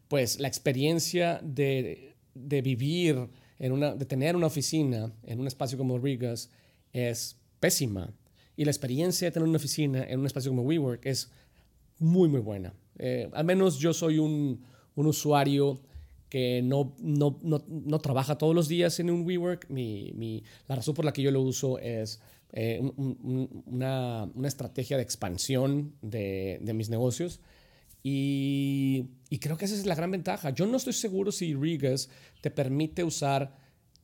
pues 0.08 0.40
la 0.40 0.48
experiencia 0.48 1.40
de, 1.44 2.16
de 2.34 2.62
vivir 2.64 3.30
en 3.60 3.72
una, 3.74 3.94
de 3.94 4.06
tener 4.06 4.36
una 4.36 4.48
oficina 4.48 5.14
en 5.22 5.40
un 5.40 5.46
espacio 5.46 5.78
como 5.78 6.00
Regas 6.00 6.50
es 6.94 7.43
pésima. 7.64 8.14
Y 8.58 8.66
la 8.66 8.72
experiencia 8.72 9.26
de 9.26 9.32
tener 9.32 9.48
una 9.48 9.56
oficina 9.56 10.04
en 10.04 10.20
un 10.20 10.26
espacio 10.26 10.52
como 10.52 10.64
WeWork 10.64 11.06
es 11.06 11.32
muy, 11.98 12.28
muy 12.28 12.42
buena. 12.42 12.74
Eh, 13.00 13.30
al 13.32 13.46
menos 13.46 13.80
yo 13.80 13.94
soy 13.94 14.20
un, 14.20 14.62
un 14.96 15.08
usuario 15.08 15.80
que 16.28 16.62
no, 16.62 16.94
no, 17.00 17.40
no, 17.42 17.64
no, 17.68 18.00
trabaja 18.00 18.38
todos 18.38 18.54
los 18.54 18.68
días 18.68 19.00
en 19.00 19.10
un 19.10 19.26
WeWork. 19.26 19.70
Mi, 19.70 20.12
mi, 20.14 20.44
la 20.68 20.76
razón 20.76 20.94
por 20.94 21.06
la 21.06 21.14
que 21.14 21.22
yo 21.22 21.32
lo 21.32 21.42
uso 21.42 21.80
es 21.80 22.20
eh, 22.52 22.82
una, 22.98 24.30
una, 24.36 24.48
estrategia 24.48 24.98
de 24.98 25.04
expansión 25.04 25.94
de, 26.02 26.60
de 26.62 26.74
mis 26.74 26.90
negocios. 26.90 27.40
Y, 28.04 29.06
y, 29.30 29.40
creo 29.40 29.58
que 29.58 29.64
esa 29.66 29.76
es 29.76 29.86
la 29.86 29.96
gran 29.96 30.12
ventaja. 30.12 30.50
Yo 30.50 30.66
no 30.66 30.76
estoy 30.76 30.94
seguro 30.94 31.32
si 31.32 31.54
Regas 31.54 32.10
te 32.42 32.52
permite 32.52 33.06
usar 33.06 33.56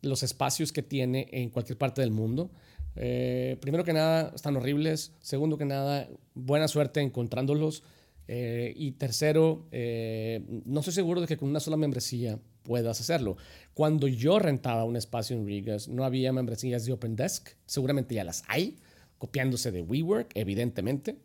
los 0.02 0.24
espacios 0.24 0.72
que 0.72 0.82
tiene 0.82 1.28
en 1.32 1.50
cualquier 1.50 1.78
parte 1.78 2.00
del 2.00 2.12
mundo. 2.12 2.52
Eh, 2.96 3.58
primero 3.62 3.84
que 3.84 3.94
nada, 3.94 4.32
están 4.36 4.56
horribles. 4.58 5.14
Segundo 5.22 5.58
que 5.58 5.66
nada, 5.66 6.08
buena 6.34 6.68
suerte 6.68 7.02
encontrándolos. 7.02 7.84
Eh, 8.28 8.74
y 8.76 8.92
tercero, 8.92 9.68
eh, 9.72 10.44
no 10.66 10.82
estoy 10.82 10.94
seguro 10.94 11.22
de 11.22 11.28
que 11.28 11.38
con 11.38 11.50
una 11.50 11.60
sola 11.60 11.78
membresía 11.78 12.40
puedas 12.64 13.02
hacerlo. 13.02 13.38
Cuando 13.74 14.08
yo 14.08 14.38
rentaba 14.38 14.84
un 14.84 14.96
espacio 14.96 15.36
en 15.36 15.48
Rigas, 15.48 15.88
no 15.88 16.04
había 16.04 16.32
membresías 16.32 16.86
de 16.86 16.94
Open 16.94 17.16
Desk. 17.16 17.50
Seguramente 17.66 18.14
ya 18.14 18.24
las 18.24 18.44
hay, 18.48 18.78
copiándose 19.18 19.72
de 19.72 19.82
WeWork, 19.82 20.32
evidentemente. 20.36 21.18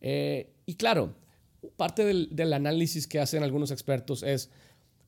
y 0.00 0.74
claro, 0.74 1.14
parte 1.76 2.04
del, 2.04 2.28
del 2.32 2.52
análisis 2.52 3.06
que 3.06 3.20
hacen 3.20 3.42
algunos 3.42 3.70
expertos 3.70 4.22
es, 4.24 4.50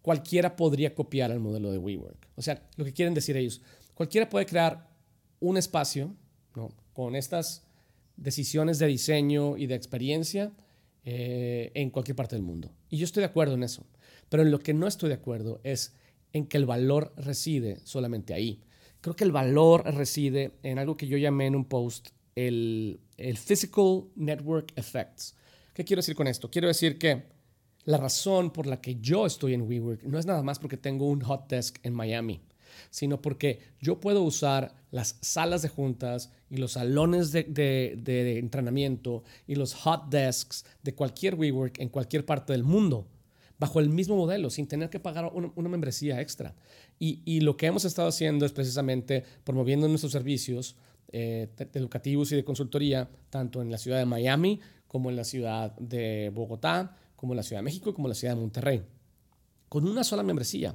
cualquiera 0.03 0.57
podría 0.57 0.95
copiar 0.95 1.31
el 1.31 1.41
modelo 1.41 1.73
de 1.73 1.79
WeWork. 1.79 2.29
O 2.37 2.43
sea, 2.43 2.63
lo 2.77 2.85
que 2.85 2.93
quieren 2.93 3.15
decir 3.15 3.37
ellos, 3.37 3.61
cualquiera 3.95 4.29
puede 4.29 4.47
crear 4.47 4.90
un 5.41 5.57
espacio 5.57 6.15
con 6.93 7.17
estas 7.17 7.67
decisiones 8.17 8.79
de 8.79 8.87
diseño 8.87 9.57
y 9.57 9.67
de 9.67 9.75
experiencia 9.75 10.53
eh, 11.05 11.73
en 11.75 11.91
cualquier 11.91 12.17
parte 12.17 12.37
del 12.37 12.45
mundo. 12.45 12.71
Y 12.89 12.99
yo 12.99 13.05
estoy 13.05 13.23
de 13.23 13.27
acuerdo 13.27 13.55
en 13.55 13.63
eso. 13.63 13.87
Pero 14.29 14.43
en 14.43 14.51
lo 14.51 14.61
que 14.61 14.75
no 14.75 14.87
estoy 14.87 15.09
de 15.09 15.15
acuerdo 15.15 15.61
es 15.65 15.95
en 16.33 16.47
que 16.47 16.59
el 16.59 16.67
valor 16.67 17.13
reside 17.17 17.79
solamente 17.85 18.35
ahí. 18.35 18.63
Creo 19.01 19.17
que 19.17 19.25
el 19.25 19.33
valor 19.33 19.85
reside 19.95 20.53
en 20.63 20.79
algo 20.79 20.97
que 20.97 21.07
yo 21.07 21.17
llamé 21.17 21.47
en 21.47 21.57
un 21.57 21.65
post 21.65 22.11
el, 22.37 23.01
el 23.17 23.39
Physical 23.39 24.05
Network 24.15 24.73
Effects. 24.77 25.35
¿Qué 25.73 25.85
quiero 25.85 26.01
decir 26.01 26.15
con 26.15 26.27
esto? 26.27 26.51
Quiero 26.51 26.69
decir 26.69 26.99
que 26.99 27.25
la 27.85 27.97
razón 27.97 28.51
por 28.51 28.67
la 28.67 28.81
que 28.81 28.97
yo 28.97 29.27
estoy 29.27 29.55
en 29.55 29.63
WeWork 29.63 30.03
no 30.05 30.19
es 30.19 30.27
nada 30.27 30.43
más 30.43 30.59
porque 30.59 30.77
tengo 30.77 31.09
un 31.09 31.23
hot 31.23 31.49
desk 31.49 31.79
en 31.83 31.95
Miami, 31.95 32.41
sino 32.91 33.21
porque 33.21 33.61
yo 33.81 34.01
puedo 34.01 34.23
usar 34.23 34.75
las 34.91 35.17
salas 35.21 35.63
de 35.63 35.69
juntas 35.69 36.33
y 36.49 36.57
los 36.57 36.73
salones 36.73 37.33
de, 37.33 38.39
entrenamiento 38.39 39.23
y 39.47 39.55
los 39.55 39.75
hot 39.75 40.09
desks 40.11 40.65
de 40.83 40.95
cualquier 40.95 41.35
WeWork 41.35 41.79
en 41.81 41.89
cualquier 41.89 42.25
parte 42.25 42.53
del 42.53 42.65
mundo 42.65 43.07
bajo 43.59 43.79
el 43.79 43.91
mismo 43.91 44.17
modelo, 44.17 44.49
sin 44.49 44.67
tener 44.67 44.89
que 44.89 45.01
pagar 45.01 45.31
una, 45.35 45.69
membresía 45.69 46.21
extra. 46.21 46.55
Y, 46.99 47.41
lo 47.41 47.59
que 47.59 47.67
hemos 47.67 47.85
estado 47.85 48.09
haciendo 48.09 48.47
es 48.47 48.53
precisamente 48.53 49.23
promoviendo 49.45 49.87
nuestros 49.87 50.13
servicios 50.13 50.77
eh, 51.13 51.49
educativos 51.75 52.33
y 52.33 52.37
de 52.37 52.45
consultoría, 52.45 53.11
tanto 53.29 53.61
en 53.61 53.71
la 53.71 53.77
ciudad 53.77 53.99
de 53.99 54.07
Miami 54.07 54.61
como 54.87 55.11
en 55.11 55.17
la 55.17 55.25
ciudad 55.25 55.77
de 55.79 56.31
Bogotá, 56.35 56.97
como 57.21 57.35
en 57.35 57.37
la 57.37 57.43
Ciudad 57.43 57.61
de 57.61 57.65
México 57.65 57.93
como 57.93 58.09
en 58.09 58.11
la 58.11 58.15
ciudad 58.15 58.35
de 58.35 58.41
Monterrey, 58.41 58.83
con 59.69 59.87
una 59.87 60.03
sola 60.03 60.23
membresía. 60.23 60.75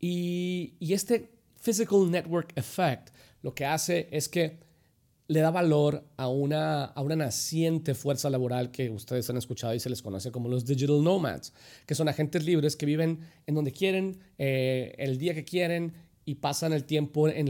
Y, 0.00 0.74
este 0.80 1.30
Physical 1.60 2.10
Network 2.10 2.52
Effect 2.56 3.10
lo 3.42 3.54
que 3.54 3.64
hace 3.64 4.08
es 4.10 4.28
que 4.28 4.58
le 5.28 5.40
da 5.40 5.50
valor 5.50 6.04
a 6.16 6.28
una, 6.28 6.84
a 6.84 7.00
una 7.00 7.16
naciente 7.16 7.94
fuerza 7.94 8.30
laboral 8.30 8.70
que 8.70 8.90
ustedes 8.90 9.28
han 9.28 9.36
escuchado 9.36 9.74
y 9.74 9.80
se 9.80 9.90
les 9.90 10.02
conoce 10.02 10.30
como 10.30 10.48
los 10.48 10.64
digital 10.64 11.02
nomads, 11.02 11.52
que 11.84 11.96
son 11.96 12.08
agentes 12.08 12.44
libres 12.44 12.76
que 12.76 12.86
viven 12.86 13.20
en 13.46 13.54
donde 13.54 13.72
quieren, 13.72 14.20
eh, 14.38 14.94
el 14.98 15.18
día 15.18 15.34
que 15.34 15.44
quieren 15.44 15.94
y 16.24 16.36
pasan 16.36 16.72
el 16.72 16.84
tiempo 16.84 17.28
en, 17.28 17.46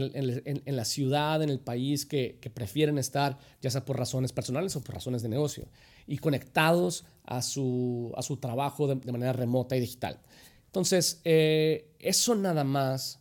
la 0.65 0.85
ciudad, 0.85 1.41
en 1.41 1.49
el 1.49 1.59
país 1.59 2.05
que, 2.05 2.39
prefieren 2.53 2.99
estar, 2.99 3.37
ya 3.59 3.71
sea 3.71 3.83
por 3.83 3.97
razones 3.97 4.31
personales 4.31 4.75
o 4.75 4.81
por 4.81 4.93
razones 4.93 5.23
de 5.23 5.29
negocio, 5.29 5.67
y 6.05 6.19
conectados 6.19 7.03
a 7.23 7.41
su, 7.41 8.13
a 8.15 8.21
su 8.21 8.37
trabajo 8.37 8.87
de 8.87 9.11
manera 9.11 9.33
remota 9.33 9.75
y 9.75 9.79
digital. 9.79 10.19
Entonces, 10.67 11.21
eh, 11.23 11.87
eso 11.99 12.35
nada 12.35 12.63
más, 12.63 13.19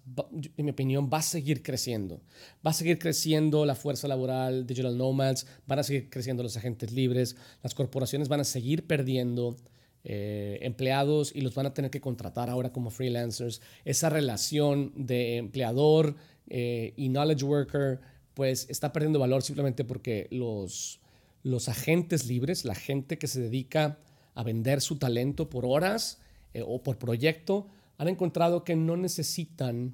en 0.57 0.65
mi 0.65 0.71
opinión, 0.71 1.09
va 1.12 1.19
a 1.19 1.23
seguir 1.23 1.62
creciendo. 1.62 2.21
Va 2.65 2.71
a 2.71 2.75
seguir 2.75 2.99
creciendo 2.99 3.65
la 3.65 3.75
fuerza 3.75 4.09
laboral, 4.09 4.67
digital 4.67 4.99
nomads, 4.99 5.47
van 5.67 5.79
a 5.79 5.83
seguir 5.83 6.11
creciendo 6.11 6.43
los 6.43 6.57
agentes 6.57 6.93
libres, 6.93 7.37
las 7.62 7.75
corporaciones 7.75 8.29
van 8.29 8.41
a 8.41 8.45
seguir 8.45 8.87
perdiendo 8.87 9.57
eh, 10.05 10.59
empleados 10.62 11.35
y 11.35 11.41
los 11.41 11.55
van 11.55 11.67
a 11.67 11.75
tener 11.75 11.91
que 11.91 12.00
contratar 12.00 12.50
ahora 12.50 12.73
como 12.73 12.91
freelancers. 12.91 13.61
Esa 13.85 14.11
relación 14.11 14.93
de 14.95 15.38
empleador 15.38 16.15
eh, 16.49 16.93
y 16.97 17.09
knowledge 17.09 17.45
worker, 17.45 18.00
pues 18.35 18.67
está 18.69 18.93
perdiendo 18.93 19.19
valor 19.19 19.43
simplemente 19.43 19.85
porque 19.85 20.29
los, 20.31 21.00
los 21.43 21.69
agentes 21.69 22.26
libres, 22.26 22.65
la 22.65 22.75
gente 22.75 23.19
que 23.19 23.26
se 23.26 23.41
dedica 23.41 23.99
a 24.35 24.43
vender 24.45 24.81
su 24.81 24.97
talento 24.97 25.49
por 25.49 25.65
horas, 25.65 26.21
eh, 26.56 26.62
o 26.66 26.82
por 26.82 26.96
proyecto, 26.96 27.66
han 27.98 28.08
encontrado 28.08 28.64
que 28.64 28.76
no 28.76 28.96
necesitan, 28.96 29.92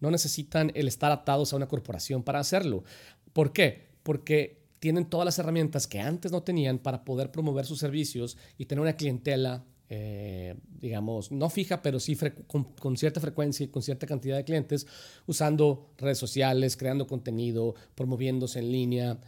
no 0.00 0.10
necesitan 0.10 0.70
el 0.76 0.86
estar 0.86 1.10
atados 1.10 1.52
a 1.52 1.56
una 1.56 1.66
corporación 1.66 2.22
para 2.22 2.38
hacerlo. 2.38 2.84
¿Por 3.32 3.52
qué? 3.52 3.88
Porque 4.04 4.60
tienen 4.78 5.06
todas 5.06 5.24
las 5.24 5.40
herramientas 5.40 5.88
que 5.88 5.98
antes 5.98 6.30
no 6.30 6.44
tenían 6.44 6.78
para 6.78 7.04
poder 7.04 7.32
promover 7.32 7.66
sus 7.66 7.80
servicios 7.80 8.38
y 8.58 8.66
tener 8.66 8.80
una 8.80 8.92
clientela, 8.92 9.64
eh, 9.88 10.54
digamos, 10.78 11.32
no 11.32 11.50
fija, 11.50 11.82
pero 11.82 11.98
sí 11.98 12.16
con, 12.46 12.64
con, 12.74 12.96
cierta 12.96 13.20
frecuencia 13.20 13.64
y 13.64 13.68
con 13.68 13.82
cierta 13.82 14.06
cantidad 14.06 14.36
de 14.36 14.44
clientes, 14.44 14.86
usando 15.26 15.90
redes 15.98 16.18
sociales, 16.18 16.76
creando 16.76 17.08
contenido, 17.08 17.74
promoviéndose 17.96 18.60
en 18.60 18.70
línea, 18.70 19.18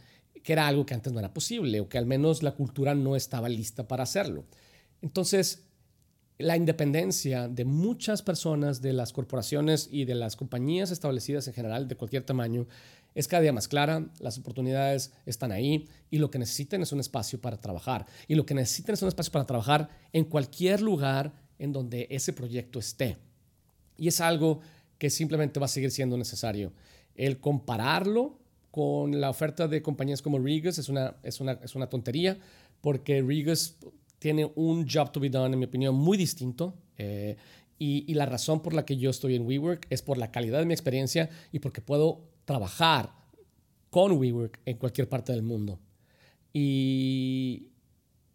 que 0.41 0.53
era 0.53 0.69
algo 0.69 0.85
que 0.85 0.93
antes 0.93 1.11
no 1.11 1.19
era 1.19 1.33
posible 1.33 1.81
o 1.81 1.89
que 1.89 1.97
al 1.97 2.05
menos 2.05 2.43
la 2.43 2.53
cultura 2.53 2.95
no 2.95 3.17
estaba 3.17 3.49
lista 3.49 3.89
para 3.89 4.03
hacerlo. 4.03 4.45
Entonces, 5.03 5.65
la 6.37 6.55
independencia 6.55 7.49
de 7.49 7.65
muchas 7.65 8.21
personas, 8.21 8.81
de 8.81 8.93
las 8.93 9.11
corporaciones 9.11 9.89
y 9.91 10.05
de 10.05 10.15
las 10.15 10.37
compañías 10.37 10.91
establecidas 10.91 11.45
en 11.47 11.53
general 11.53 11.89
de 11.89 11.97
cualquier 11.97 12.23
tamaño, 12.23 12.67
es 13.13 13.27
cada 13.27 13.41
día 13.41 13.53
más 13.53 13.67
clara, 13.67 14.09
las 14.19 14.37
oportunidades 14.39 15.11
están 15.25 15.51
ahí 15.51 15.87
y 16.09 16.17
lo 16.17 16.31
que 16.31 16.39
necesitan 16.39 16.81
es 16.81 16.93
un 16.93 17.01
espacio 17.01 17.39
para 17.39 17.57
trabajar. 17.57 18.07
Y 18.29 18.35
lo 18.35 18.45
que 18.45 18.55
necesitan 18.55 18.93
es 18.93 19.01
un 19.01 19.09
espacio 19.09 19.31
para 19.31 19.45
trabajar 19.45 19.89
en 20.13 20.23
cualquier 20.23 20.81
lugar 20.81 21.33
en 21.59 21.73
donde 21.73 22.07
ese 22.09 22.31
proyecto 22.31 22.79
esté. 22.79 23.17
Y 23.97 24.07
es 24.07 24.21
algo 24.21 24.61
que 24.97 25.09
simplemente 25.09 25.59
va 25.59 25.65
a 25.65 25.69
seguir 25.69 25.91
siendo 25.91 26.17
necesario. 26.17 26.71
El 27.13 27.39
compararlo 27.41 28.39
con 28.71 29.19
la 29.19 29.29
oferta 29.29 29.67
de 29.67 29.81
compañías 29.83 30.21
como 30.21 30.39
Regus 30.39 30.79
es 30.79 30.87
una, 30.87 31.17
es 31.23 31.41
una, 31.41 31.59
es 31.61 31.75
una 31.75 31.89
tontería, 31.89 32.39
porque 32.81 33.21
Regus 33.21 33.75
tiene 34.23 34.49
un 34.55 34.87
job 34.87 35.11
to 35.11 35.19
be 35.19 35.29
done, 35.29 35.51
en 35.51 35.59
mi 35.59 35.65
opinión, 35.65 35.93
muy 35.93 36.15
distinto. 36.15 36.73
Eh, 36.97 37.35
y, 37.77 38.13
la 38.13 38.25
razón 38.25 38.61
por 38.61 38.73
la 38.73 38.85
que 38.85 38.95
yo 38.95 39.09
estoy 39.09 39.35
en 39.35 39.45
WeWork 39.45 39.85
es 39.89 40.01
por 40.01 40.17
la 40.17 40.31
calidad 40.31 40.59
de 40.59 40.65
mi 40.65 40.73
experiencia 40.73 41.29
y 41.51 41.59
porque 41.59 41.81
puedo 41.81 42.21
trabajar 42.45 43.13
con 43.89 44.13
WeWork 44.13 44.61
en 44.63 44.77
cualquier 44.77 45.09
parte 45.09 45.33
del 45.33 45.41
mundo. 45.41 45.77
Y, 46.53 47.67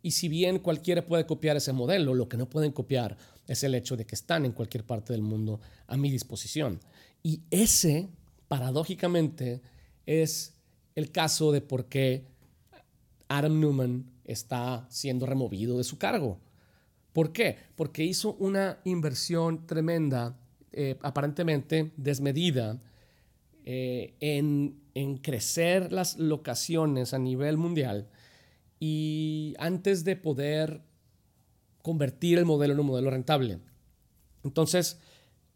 y 0.03 0.11
si 0.11 0.29
bien 0.29 0.59
cualquiera 0.59 1.07
puede 1.07 1.25
copiar 1.25 1.57
ese 1.57 1.73
modelo, 1.73 2.13
lo 2.13 2.29
que 2.29 2.37
no 2.37 2.51
pueden 2.51 2.73
copiar 2.73 3.17
es 3.47 3.63
el 3.63 3.75
hecho 3.75 3.97
de 3.97 4.05
que 4.05 4.15
están 4.15 4.45
en 4.45 4.53
cualquier 4.53 4.85
parte 4.85 5.15
del 5.15 5.23
mundo 5.23 5.59
a 5.87 5.97
mi 5.97 6.11
disposición. 6.11 6.81
Y 7.23 7.41
ese, 7.51 8.11
paradójicamente, 8.47 9.63
es 10.05 10.53
el 10.95 11.11
caso 11.11 11.51
de 11.51 11.63
por 11.63 11.87
qué 11.87 12.27
Adam 13.29 13.61
Newman 13.61 14.11
está 14.25 14.87
siendo 14.91 15.27
removido 15.27 15.79
de 15.79 15.85
su 15.85 15.99
cargo. 15.99 16.41
¿Por 17.13 17.33
qué? 17.33 17.57
Porque 17.77 18.05
hizo 18.05 18.35
una 18.35 18.81
inversión 18.85 19.67
tremenda, 19.67 20.39
eh, 20.73 20.97
aparentemente 21.03 21.93
desmedida, 21.97 22.81
eh, 23.65 24.15
en, 24.21 24.81
en 24.95 25.19
crecer 25.19 25.93
las 25.93 26.19
locaciones 26.19 27.13
a 27.13 27.19
nivel 27.19 27.57
mundial 27.57 28.09
y 28.81 29.55
antes 29.59 30.05
de 30.05 30.17
poder 30.17 30.83
convertir 31.83 32.39
el 32.39 32.45
modelo 32.45 32.75
en 32.75 32.81
un 32.81 32.87
modelo 32.87 33.11
rentable. 33.11 33.59
Entonces, 34.45 34.99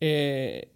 eh, 0.00 0.72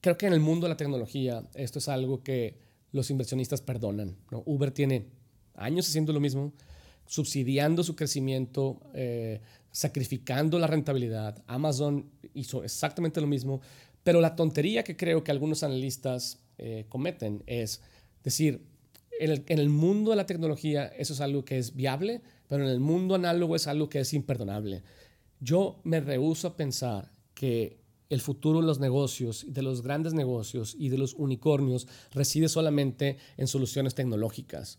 creo 0.00 0.16
que 0.16 0.26
en 0.26 0.32
el 0.32 0.40
mundo 0.40 0.66
de 0.66 0.70
la 0.70 0.76
tecnología 0.76 1.48
esto 1.54 1.78
es 1.78 1.88
algo 1.88 2.22
que 2.22 2.58
los 2.92 3.10
inversionistas 3.10 3.62
perdonan. 3.62 4.16
Uber 4.44 4.70
tiene 4.70 5.06
años 5.54 5.88
haciendo 5.88 6.12
lo 6.12 6.20
mismo, 6.20 6.52
subsidiando 7.06 7.82
su 7.82 7.94
crecimiento, 7.96 8.80
eh, 8.94 9.40
sacrificando 9.70 10.58
la 10.58 10.66
rentabilidad. 10.66 11.42
Amazon 11.46 12.10
hizo 12.34 12.64
exactamente 12.64 13.20
lo 13.20 13.26
mismo, 13.26 13.60
pero 14.02 14.20
la 14.20 14.36
tontería 14.36 14.84
que 14.84 14.96
creo 14.96 15.22
que 15.22 15.30
algunos 15.30 15.62
analistas 15.62 16.38
eh, 16.58 16.86
cometen 16.88 17.42
es 17.46 17.80
decir, 18.22 18.62
en 19.18 19.30
el, 19.30 19.44
en 19.46 19.58
el, 19.58 19.68
mundo 19.68 20.10
de 20.10 20.16
la 20.16 20.26
tecnología 20.26 20.86
eso 20.86 21.12
es 21.12 21.20
algo 21.20 21.44
que 21.44 21.58
es 21.58 21.74
viable, 21.74 22.22
pero 22.48 22.64
en 22.64 22.70
el 22.70 22.80
mundo 22.80 23.14
análogo 23.14 23.56
es 23.56 23.66
algo 23.66 23.88
que 23.88 24.00
es 24.00 24.12
imperdonable. 24.14 24.82
Yo 25.40 25.80
me 25.84 26.00
rehúso 26.00 26.48
a 26.48 26.56
pensar 26.56 27.10
que 27.34 27.82
el 28.12 28.20
futuro 28.20 28.60
de 28.60 28.66
los 28.66 28.78
negocios, 28.78 29.46
de 29.48 29.62
los 29.62 29.82
grandes 29.82 30.12
negocios 30.12 30.76
y 30.78 30.90
de 30.90 30.98
los 30.98 31.14
unicornios 31.14 31.88
reside 32.12 32.48
solamente 32.48 33.16
en 33.38 33.46
soluciones 33.46 33.94
tecnológicas. 33.94 34.78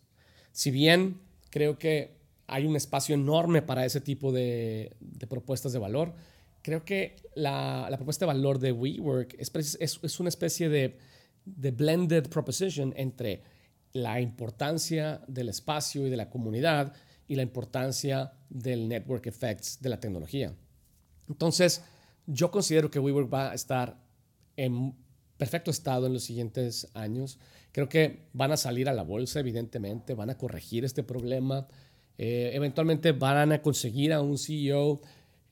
Si 0.53 0.71
bien 0.71 1.19
creo 1.49 1.77
que 1.77 2.23
hay 2.47 2.65
un 2.65 2.75
espacio 2.75 3.15
enorme 3.15 3.61
para 3.61 3.85
ese 3.85 4.01
tipo 4.01 4.31
de, 4.31 4.95
propuestas 5.29 5.73
de 5.73 5.79
valor. 5.79 6.13
Creo 6.61 6.85
que 6.85 7.15
la, 7.35 7.89
propuesta 7.95 8.25
de 8.25 8.33
valor 8.33 8.59
de 8.59 8.71
WeWork 8.71 9.35
es, 9.37 9.77
es, 9.79 10.19
una 10.19 10.29
especie 10.29 10.69
de, 10.69 10.97
de, 11.45 11.71
blended 11.71 12.29
proposition 12.29 12.93
entre 12.95 13.41
la 13.91 14.21
importancia 14.21 15.21
del 15.27 15.49
espacio 15.49 16.07
y 16.07 16.09
de 16.09 16.17
la 16.17 16.29
comunidad 16.29 16.93
y 17.27 17.35
la 17.35 17.43
importancia 17.43 18.33
del 18.49 18.87
network 18.87 19.27
effects 19.27 19.79
de 19.81 19.89
la 19.89 19.99
tecnología. 19.99 20.53
Entonces, 21.27 21.81
yo 22.25 22.51
considero 22.51 22.89
que 22.89 22.99
WeWork 22.99 23.33
va 23.33 23.51
a 23.51 23.53
estar 23.53 23.99
en 24.55 24.95
perfecto 25.37 25.71
estado 25.71 26.07
en 26.07 26.13
los 26.13 26.23
siguientes 26.23 26.87
años. 26.93 27.39
Creo 27.73 27.89
que 27.89 28.19
van 28.31 28.53
a 28.53 28.57
salir 28.57 28.87
a 28.87 28.93
la 28.93 29.03
bolsa, 29.03 29.41
evidentemente, 29.41 30.13
van 30.13 30.29
a 30.29 30.37
corregir 30.37 30.85
este 30.85 31.03
problema. 31.03 31.67
Eh, 32.17 32.51
eventualmente 32.53 33.11
van 33.11 33.51
a 33.51 33.61
conseguir 33.61 34.13
a 34.13 34.21
un 34.21 34.37
CEO 34.37 35.01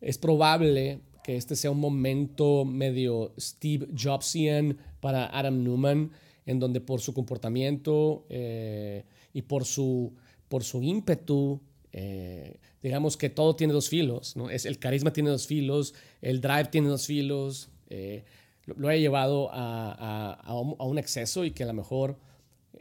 es 0.02 0.18
probable 0.18 1.02
que 1.24 1.38
este 1.38 1.56
sea 1.56 1.72
un 1.72 1.80
momento 1.80 2.66
medio 2.66 3.34
Steve 3.40 3.88
Jobsian 3.96 4.78
para 5.00 5.28
Adam 5.38 5.64
Newman, 5.64 6.12
en 6.46 6.60
donde 6.60 6.82
por 6.82 7.00
su 7.02 7.14
comportamiento 7.14 8.26
eh, 8.30 9.06
y 9.32 9.44
por 9.44 9.66
su, 9.66 10.14
por 10.50 10.64
su 10.64 10.82
ímpetu, 10.82 11.62
eh, 11.94 12.58
digamos 12.82 13.18
que 13.18 13.30
todo 13.30 13.56
tiene 13.56 13.74
dos 13.74 13.90
filos, 13.90 14.36
¿no? 14.36 14.50
Es, 14.50 14.66
el 14.66 14.80
carisma 14.80 15.14
tiene 15.14 15.30
dos 15.30 15.46
filos, 15.46 15.94
el 16.22 16.42
drive 16.42 16.66
tiene 16.66 16.88
dos 16.88 17.06
filos, 17.06 17.70
eh, 17.90 18.24
lo, 18.66 18.90
ha 18.90 18.96
llevado 18.96 19.50
a, 19.52 20.54
un, 20.80 20.98
exceso 20.98 21.46
y 21.46 21.52
que 21.52 21.64
a 21.64 21.68
lo 21.68 21.74
mejor 21.74 22.18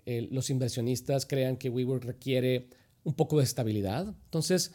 los 0.07 0.51
inversionistas 0.51 1.27
crean 1.27 1.57
que 1.57 1.71
WeWork 1.71 2.05
requiere 2.05 2.69
un 3.05 3.15
poco 3.15 3.39
de 3.39 3.45
estabilidad. 3.45 4.15
Entonces, 4.25 4.73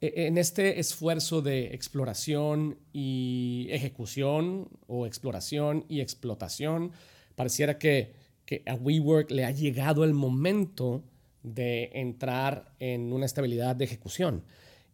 e, 0.00 0.26
en 0.26 0.38
este 0.38 0.80
esfuerzo 0.80 1.42
de 1.42 1.74
exploración 1.74 2.78
y 2.92 3.68
ejecución 3.70 4.68
o 4.86 5.06
exploración 5.06 5.84
y 5.88 6.00
explotación, 6.00 6.92
pareciera 7.34 7.78
que, 7.78 8.14
que 8.44 8.62
a 8.66 8.74
WeWork 8.74 9.30
le 9.30 9.44
ha 9.44 9.50
llegado 9.50 10.04
el 10.04 10.14
momento 10.14 11.04
de 11.42 11.90
entrar 11.94 12.74
en 12.80 13.12
una 13.12 13.26
estabilidad 13.26 13.76
de 13.76 13.84
ejecución. 13.84 14.42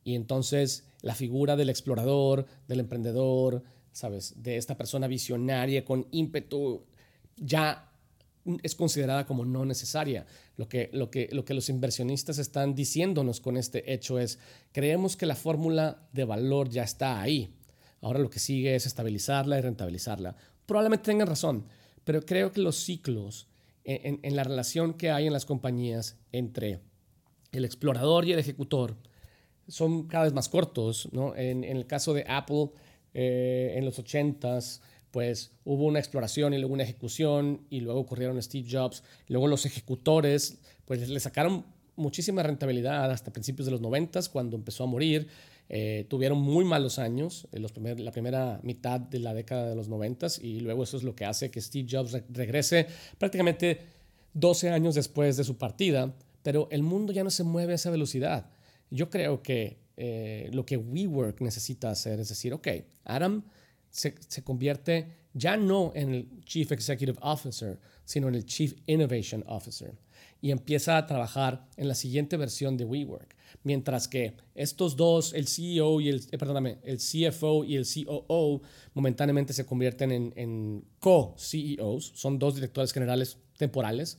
Y 0.05 0.15
entonces 0.15 0.87
la 1.01 1.15
figura 1.15 1.57
del 1.57 1.71
explorador, 1.71 2.47
del 2.69 2.81
emprendedor, 2.81 3.63
¿sabes? 3.93 4.43
De 4.43 4.57
esta 4.57 4.77
persona 4.77 5.07
visionaria 5.07 5.85
con 5.85 6.07
ímpetu, 6.11 6.85
ya 7.37 7.93
es 8.63 8.75
considerada 8.75 9.27
como 9.27 9.45
no 9.45 9.65
necesaria. 9.65 10.27
Lo 10.57 10.69
que, 10.69 10.91
lo, 10.93 11.11
que, 11.11 11.29
lo 11.33 11.45
que 11.45 11.55
los 11.55 11.69
inversionistas 11.69 12.39
están 12.39 12.75
diciéndonos 12.75 13.41
con 13.41 13.57
este 13.57 13.93
hecho 13.93 14.19
es, 14.19 14.39
creemos 14.73 15.17
que 15.17 15.27
la 15.27 15.37
fórmula 15.37 16.09
de 16.13 16.25
valor 16.25 16.69
ya 16.69 16.83
está 16.83 17.21
ahí. 17.21 17.55
Ahora 18.01 18.19
lo 18.19 18.31
que 18.31 18.41
sigue 18.41 18.75
es 18.75 18.87
estabilizarla 18.87 19.59
y 19.59 19.61
rentabilizarla. 19.61 20.37
Probablemente 20.67 21.05
tengan 21.05 21.29
razón, 21.29 21.67
pero 22.05 22.23
creo 22.23 22.51
que 22.51 22.61
los 22.61 22.77
ciclos 22.77 23.47
en, 23.85 24.37
la 24.37 24.45
relación 24.45 24.95
que 24.95 25.11
hay 25.11 25.27
en 25.27 25.33
las 25.33 25.45
compañías 25.45 26.17
entre 26.31 26.81
el 27.53 27.65
explorador 27.65 28.25
y 28.25 28.33
el 28.33 28.39
ejecutor 28.39 28.97
son 29.69 30.07
cada 30.07 30.25
vez 30.25 30.33
más 30.33 30.49
cortos. 30.49 31.09
¿no? 31.13 31.35
En 31.37 31.65
el 31.65 31.87
caso 31.87 32.15
de 32.15 32.25
Apple, 32.29 32.71
eh, 33.15 33.75
en 33.77 33.85
los 33.85 33.99
80s, 33.99 34.81
pues 35.11 35.53
hubo 35.65 35.85
una 35.85 35.99
exploración 35.99 36.55
y 36.55 36.59
luego 36.59 36.75
una 36.75 36.85
ejecución 36.85 37.67
y 37.71 37.81
luego 37.81 38.01
ocurrieron 38.01 38.43
Steve 38.43 38.67
Jobs. 38.69 39.05
Luego 39.29 39.47
los 39.47 39.67
ejecutores, 39.67 40.59
pues 40.87 41.09
le 41.09 41.21
sacaron 41.21 41.65
muchísima 41.97 42.43
rentabilidad 42.43 43.11
hasta 43.11 43.33
principios 43.33 43.67
de 43.67 43.73
los 43.73 43.81
90 43.81 44.21
cuando 44.33 44.57
empezó 44.57 44.85
a 44.85 44.87
morir. 44.87 45.29
Eh, 45.69 46.07
tuvieron 46.09 46.39
muy 46.39 46.65
malos 46.65 46.99
años, 46.99 47.47
en 47.53 47.63
los 47.63 47.73
primer, 47.73 48.01
la 48.01 48.11
primera 48.11 48.61
mitad 48.63 49.01
de 49.01 49.19
la 49.21 49.33
década 49.33 49.69
de 49.69 49.75
los 49.75 49.89
90 49.89 50.27
y 50.43 50.61
luego 50.61 50.83
eso 50.83 50.97
es 50.97 51.03
lo 51.03 51.15
que 51.15 51.25
hace 51.25 51.51
que 51.51 51.61
Steve 51.61 51.87
Jobs 51.91 52.13
regrese 52.31 52.87
prácticamente 53.17 53.81
12 54.35 54.71
años 54.71 54.95
después 54.95 55.37
de 55.37 55.45
su 55.45 55.57
partida, 55.57 56.15
pero 56.43 56.69
el 56.71 56.83
mundo 56.83 57.13
ya 57.13 57.25
no 57.25 57.31
se 57.31 57.45
mueve 57.45 57.73
a 57.73 57.77
esa 57.77 57.91
velocidad. 57.91 58.51
Yo 58.91 59.09
creo 59.09 59.43
que 59.43 59.79
eh, 60.05 60.51
lo 60.53 60.67
que 60.67 60.77
WeWork 60.77 61.41
necesita 61.43 61.89
hacer 61.89 62.19
es 62.19 62.29
decir, 62.29 62.53
ok, 62.53 62.67
Adam 63.05 63.45
se, 63.89 64.13
convierte 64.43 65.13
ya 65.33 65.57
no 65.57 65.93
en 65.95 66.13
el 66.13 66.45
Chief 66.45 66.73
Executive 66.73 67.17
Officer, 67.23 67.79
sino 68.05 68.27
en 68.27 68.35
el 68.35 68.45
Chief 68.45 68.75
Innovation 68.87 69.45
Officer 69.47 69.95
y 70.41 70.51
empieza 70.51 70.99
a 70.99 71.07
trabajar 71.07 71.69
en 71.77 71.87
la 71.87 71.95
siguiente 71.95 72.37
versión 72.37 72.77
de 72.77 72.85
WeWork. 72.85 73.37
Mientras 73.63 74.09
que 74.09 74.35
estos 74.57 74.97
dos, 74.97 75.35
el 75.35 75.47
CEO 75.47 76.01
y 76.01 76.09
el, 76.09 76.27
eh, 76.33 76.37
perdóname, 76.37 76.79
el 76.83 76.99
CFO 76.99 77.63
y 77.63 77.77
el 77.77 77.87
COO, 77.87 78.61
momentáneamente 78.95 79.53
se 79.53 79.65
convierten 79.65 80.11
en, 80.11 80.33
en 80.35 80.85
co-CEOs, 80.99 82.11
son 82.17 82.41
dos 82.41 82.57
directores 82.57 82.93
generales 82.93 83.39
temporales, 83.57 84.19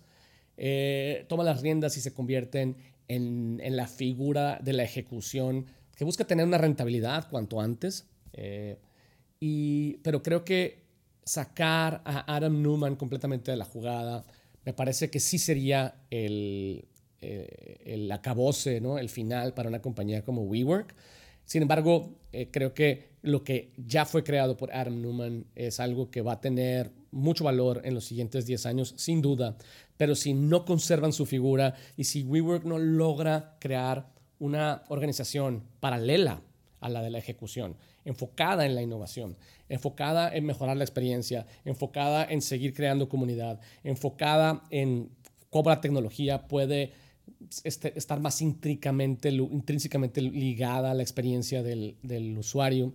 eh, 0.58 1.26
toman 1.28 1.46
las 1.46 1.62
riendas 1.62 1.98
y 1.98 2.02
se 2.02 2.14
convierten 2.14 2.78
en, 3.08 3.60
en, 3.64 3.76
la 3.76 3.88
figura 3.88 4.60
de 4.64 4.74
la 4.74 4.84
ejecución 4.84 5.66
que 5.96 6.06
busca 6.06 6.26
tener 6.26 6.46
una 6.46 6.58
rentabilidad 6.58 7.30
cuanto 7.30 7.62
antes. 7.62 8.08
Eh, 8.34 8.78
y, 9.40 9.98
pero 9.98 10.24
creo 10.24 10.44
que 10.44 10.84
sacar 11.24 12.02
a 12.06 12.36
Adam 12.36 12.62
Newman 12.62 12.96
completamente 12.96 13.52
de 13.52 13.58
la 13.58 13.66
jugada, 13.66 14.26
me 14.66 14.74
parece 14.74 15.10
que 15.10 15.20
sí 15.20 15.38
sería 15.38 15.96
el, 16.10 16.86
eh, 17.22 17.78
el 17.86 18.12
acabose, 18.12 18.82
¿no? 18.82 18.98
el 18.98 19.10
final 19.10 19.54
para 19.54 19.70
una 19.70 19.82
compañía 19.82 20.24
como 20.24 20.44
WeWork. 20.44 20.96
Sin 21.46 21.62
embargo, 21.62 22.16
eh, 22.32 22.50
creo 22.52 22.74
que 22.74 23.10
lo 23.22 23.44
que 23.44 23.72
ya 23.78 24.06
fue 24.06 24.24
creado 24.24 24.58
por 24.58 24.74
Adam 24.74 25.02
Newman 25.02 25.46
es 25.56 25.80
algo 25.80 26.10
que 26.10 26.22
va 26.22 26.34
a 26.34 26.42
tener 26.42 26.92
mucho 27.14 27.44
valor 27.44 27.82
en 27.86 27.94
los 27.94 28.06
siguientes 28.06 28.46
10 28.46 28.66
años, 28.66 28.94
sin 28.98 29.22
duda. 29.22 29.56
Pero 29.98 30.16
si 30.16 30.34
no 30.34 30.66
conservan 30.66 31.14
su 31.14 31.26
figura 31.26 31.76
y 31.96 32.04
si 32.06 32.24
WeWork 32.24 32.66
no 32.66 32.78
logra 32.80 33.58
crear 33.60 34.12
una 34.40 34.84
organización 34.90 35.64
paralela 35.80 36.42
a 36.82 36.90
la 36.90 37.02
de 37.02 37.10
la 37.10 37.20
ejecución, 37.20 37.78
enfocada 38.04 38.66
en 38.66 38.76
la 38.76 38.82
innovación, 38.82 39.38
enfocada 39.70 40.36
en 40.36 40.46
mejorar 40.46 40.76
la 40.76 40.84
experiencia, 40.84 41.48
enfocada 41.64 42.26
en 42.26 42.42
seguir 42.42 42.74
creando 42.74 43.08
comunidad, 43.08 43.62
enfocada 43.84 44.64
en 44.70 45.10
cómo 45.50 45.70
la 45.70 45.80
tecnología 45.80 46.48
puede 46.48 46.92
este, 47.64 47.98
estar 47.98 48.20
más 48.20 48.42
intrínsecamente, 48.42 49.32
ligada 50.22 50.92
a 50.92 50.94
la 50.94 51.04
experiencia 51.04 51.64
del 51.64 52.36
usuario. 52.38 52.94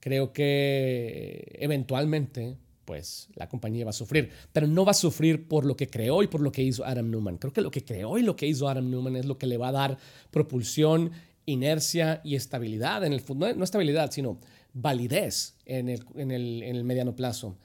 Creo 0.00 0.32
que 0.32 1.56
eventualmente 1.60 2.56
pues 2.90 3.28
la 3.36 3.48
compañía 3.48 3.84
va 3.84 3.90
a 3.90 3.92
sufrir. 3.92 4.30
Pero 4.52 4.66
no 4.66 4.84
va 4.84 4.90
a 4.90 4.94
sufrir 4.94 5.46
por 5.46 5.64
lo 5.64 5.76
que 5.76 5.88
creó 5.88 6.24
y 6.24 6.26
por 6.26 6.40
lo 6.40 6.50
que 6.50 6.64
hizo 6.64 6.84
Adam 6.84 7.08
Newman. 7.08 7.38
Creo 7.38 7.52
que 7.52 7.60
lo 7.60 7.70
que 7.70 7.84
creó 7.84 8.18
y 8.18 8.24
lo 8.24 8.34
que 8.34 8.48
hizo 8.48 8.68
Adam 8.68 8.90
Newman 8.90 9.14
es 9.14 9.26
lo 9.26 9.38
que 9.38 9.46
le 9.46 9.58
va 9.58 9.68
a 9.68 9.72
dar 9.72 9.98
propulsión 10.32 11.12
inercia 11.46 12.20
y 12.24 12.34
estabilidad 12.34 13.04
en 13.04 13.12
el 13.12 13.20
fútbol. 13.20 13.56
No 13.56 13.62
estabilidad, 13.62 14.10
sino 14.10 14.40
validez 14.72 15.54
en 15.66 15.88
el, 15.88 16.04
en 16.16 16.32
el, 16.32 16.82
mediano 16.82 17.14
plazo. 17.14 17.56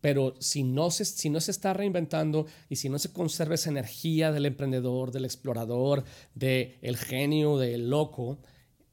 Pero 0.00 0.34
si 0.40 0.64
no, 0.64 0.90
se, 0.90 1.04
si 1.04 1.30
no 1.30 1.40
se 1.40 1.52
está 1.52 1.72
reinventando 1.74 2.46
y 2.68 2.74
si 2.74 2.88
no 2.88 2.98
se 2.98 3.12
conserva 3.12 3.54
esa 3.54 3.70
energía 3.70 4.32
del 4.32 4.46
emprendedor, 4.46 5.12
del 5.12 5.26
explorador, 5.26 6.02
del 6.34 6.96
genio, 6.96 7.56
del 7.56 7.88
loco, 7.88 8.40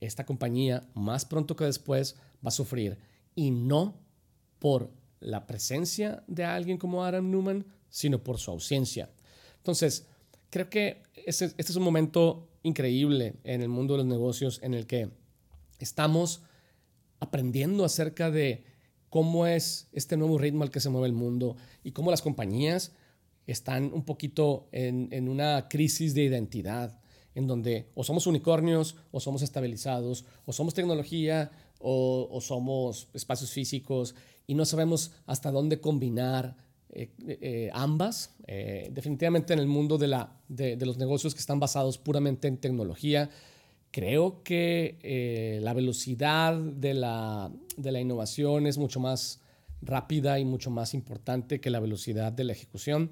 esta 0.01 0.23
compañía 0.23 0.87
más 0.93 1.25
pronto 1.25 1.55
que 1.55 1.65
después 1.65 2.15
va 2.45 2.49
a 2.49 2.51
sufrir. 2.51 2.99
Y 3.33 3.49
no 3.49 3.95
por 4.59 4.99
la 5.19 5.45
presencia 5.47 6.23
de 6.27 6.43
alguien 6.43 6.77
como 6.77 7.03
Adam 7.03 7.29
Newman, 7.29 7.65
sino 7.89 8.23
por 8.23 8.37
su 8.37 8.51
ausencia. 8.51 9.09
Entonces, 9.57 10.07
creo 10.49 10.69
que 10.69 11.03
este, 11.25 11.53
es 11.57 11.75
un 11.75 11.83
momento 11.83 12.49
increíble 12.63 13.35
en 13.43 13.61
el 13.61 13.69
mundo 13.69 13.93
de 13.93 13.99
los 13.99 14.07
negocios 14.07 14.59
en 14.63 14.73
el 14.73 14.85
que 14.85 15.09
estamos 15.79 16.41
aprendiendo 17.19 17.85
acerca 17.85 18.31
de 18.31 18.63
cómo 19.09 19.47
es 19.47 19.89
este 19.91 20.17
nuevo 20.17 20.37
ritmo 20.37 20.63
al 20.63 20.71
que 20.71 20.79
se 20.79 20.89
mueve 20.89 21.07
el 21.07 21.13
mundo 21.13 21.55
y 21.83 21.91
cómo 21.91 22.11
las 22.11 22.21
compañías 22.21 22.93
están 23.47 23.91
un 23.93 24.05
poquito 24.05 24.69
en, 24.71 25.27
una 25.27 25.67
crisis 25.69 26.13
de 26.13 26.23
identidad, 26.23 26.99
en 27.33 27.47
donde 27.47 27.89
o 27.95 28.03
somos 28.03 28.27
unicornios 28.27 28.95
o 29.11 29.19
somos 29.19 29.41
estabilizados, 29.41 30.25
o 30.45 30.53
somos 30.53 30.73
tecnología 30.73 31.51
o 31.79 32.39
somos 32.41 33.07
espacios 33.13 33.51
físicos 33.51 34.13
y 34.49 34.55
no 34.55 34.65
sabemos 34.65 35.11
hasta 35.27 35.51
dónde 35.51 35.79
combinar 35.79 36.55
eh, 36.89 37.11
eh, 37.19 37.69
ambas. 37.71 38.35
Eh, 38.47 38.89
definitivamente 38.91 39.53
en 39.53 39.59
el 39.59 39.67
mundo 39.67 39.99
de, 39.99 40.07
la, 40.07 40.41
de, 40.47 40.75
los 40.87 40.97
negocios 40.97 41.35
que 41.35 41.39
están 41.39 41.59
basados 41.59 41.99
puramente 41.99 42.47
en 42.47 42.57
tecnología, 42.57 43.29
creo 43.91 44.41
que 44.41 45.59
la 45.61 45.73
velocidad 45.73 46.57
de 46.57 46.95
la, 46.95 47.51
de 47.77 47.91
la 47.91 47.99
innovación 47.99 48.65
es 48.65 48.79
mucho 48.79 48.99
más 48.99 49.39
rápida 49.83 50.39
y 50.39 50.45
mucho 50.45 50.71
más 50.71 50.95
importante 50.95 51.61
que 51.61 51.69
la 51.69 51.79
velocidad 51.79 52.31
de 52.31 52.45
la 52.45 52.53
ejecución. 52.53 53.11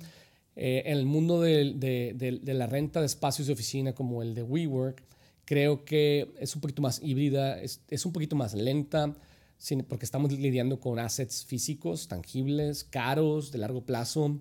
en 0.56 0.98
el 0.98 1.06
mundo 1.06 1.40
de, 1.42 1.76
de, 1.76 2.40
de, 2.42 2.54
la 2.56 2.66
renta 2.66 3.00
de 3.00 3.06
espacios 3.06 3.46
de 3.46 3.54
oficina 3.54 3.94
como 3.94 4.24
el 4.24 4.34
de 4.34 4.42
WeWork, 4.42 5.04
creo 5.46 5.86
que 5.86 6.34
es 6.40 6.56
un 6.56 6.62
poquito 6.62 6.82
más 6.82 7.00
híbrida, 7.04 7.62
es, 7.62 7.82
es 7.90 8.08
un 8.08 8.12
poquito 8.12 8.36
más 8.36 8.56
lenta 8.56 9.14
porque 9.88 10.06
estamos 10.06 10.32
lidiando 10.32 10.80
con 10.80 11.00
assets 11.00 11.46
físicos, 11.46 12.08
tangibles, 12.08 12.84
caros, 12.84 13.52
de 13.52 13.58
largo 13.58 13.82
plazo. 13.82 14.40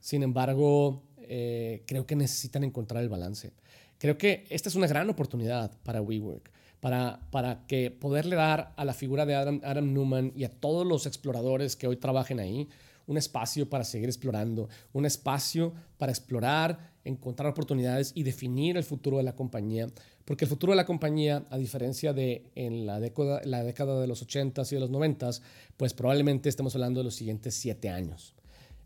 Sin 0.00 0.22
embargo, 0.22 1.02
eh, 1.18 1.82
creo 1.86 2.06
que 2.06 2.16
necesitan 2.16 2.64
encontrar 2.64 3.02
el 3.02 3.08
balance. 3.08 3.52
Creo 3.98 4.16
que 4.16 4.46
esta 4.50 4.68
es 4.68 4.74
una 4.74 4.86
gran 4.86 5.08
oportunidad 5.10 5.72
para 5.82 6.02
WeWork, 6.02 6.50
para, 6.80 7.20
para 7.30 7.66
que 7.66 7.90
poderle 7.90 8.36
dar 8.36 8.72
a 8.76 8.84
la 8.84 8.94
figura 8.94 9.26
de 9.26 9.34
Adam, 9.34 9.60
Adam 9.62 9.92
Newman 9.92 10.32
y 10.34 10.44
a 10.44 10.50
todos 10.50 10.86
los 10.86 11.06
exploradores 11.06 11.76
que 11.76 11.86
hoy 11.86 11.96
trabajen 11.96 12.40
ahí 12.40 12.68
un 13.06 13.16
espacio 13.16 13.68
para 13.68 13.84
seguir 13.84 14.08
explorando, 14.08 14.68
un 14.92 15.04
espacio 15.04 15.74
para 15.98 16.12
explorar, 16.12 16.92
encontrar 17.04 17.50
oportunidades 17.50 18.12
y 18.14 18.22
definir 18.22 18.76
el 18.76 18.84
futuro 18.84 19.16
de 19.16 19.22
la 19.22 19.34
compañía 19.34 19.86
Porque 20.24 20.44
el 20.44 20.48
futuro 20.48 20.72
de 20.72 20.76
la 20.76 20.84
compañía, 20.84 21.44
a 21.50 21.58
diferencia 21.58 22.12
de 22.12 22.44
en 22.54 22.86
la 22.86 23.00
década, 23.00 23.40
la 23.44 23.64
década 23.64 24.00
de 24.00 24.06
los 24.06 24.26
80s 24.26 24.70
y 24.72 24.74
de 24.76 24.80
los 24.80 24.90
90s, 24.90 25.40
pues 25.76 25.94
probablemente 25.94 26.48
estemos 26.48 26.74
hablando 26.74 27.00
de 27.00 27.04
los 27.04 27.14
siguientes 27.14 27.54
siete 27.54 27.88
años. 27.88 28.34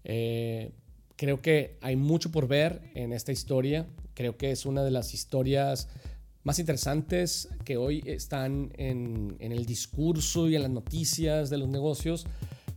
Eh, 0.05 0.70
creo 1.16 1.42
que 1.42 1.77
hay 1.81 1.96
mucho 1.96 2.31
por 2.31 2.48
ver 2.48 2.81
en 2.94 3.12
esta 3.12 3.33
historia. 3.33 3.87
Creo 4.14 4.37
que 4.37 4.50
es 4.53 4.64
una 4.64 4.85
de 4.85 4.90
las 4.90 5.12
historias 5.12 5.88
más 6.44 6.59
interesantes 6.59 7.48
que 7.64 7.77
hoy 7.77 8.03
están 8.07 8.70
en, 8.77 9.37
en 9.40 9.53
el 9.53 9.64
discurso 9.64 10.48
y 10.48 10.57
en 10.57 10.62
las 10.62 10.70
noticias 10.70 11.48
de 11.48 11.59
los 11.59 11.68
negocios, 11.68 12.27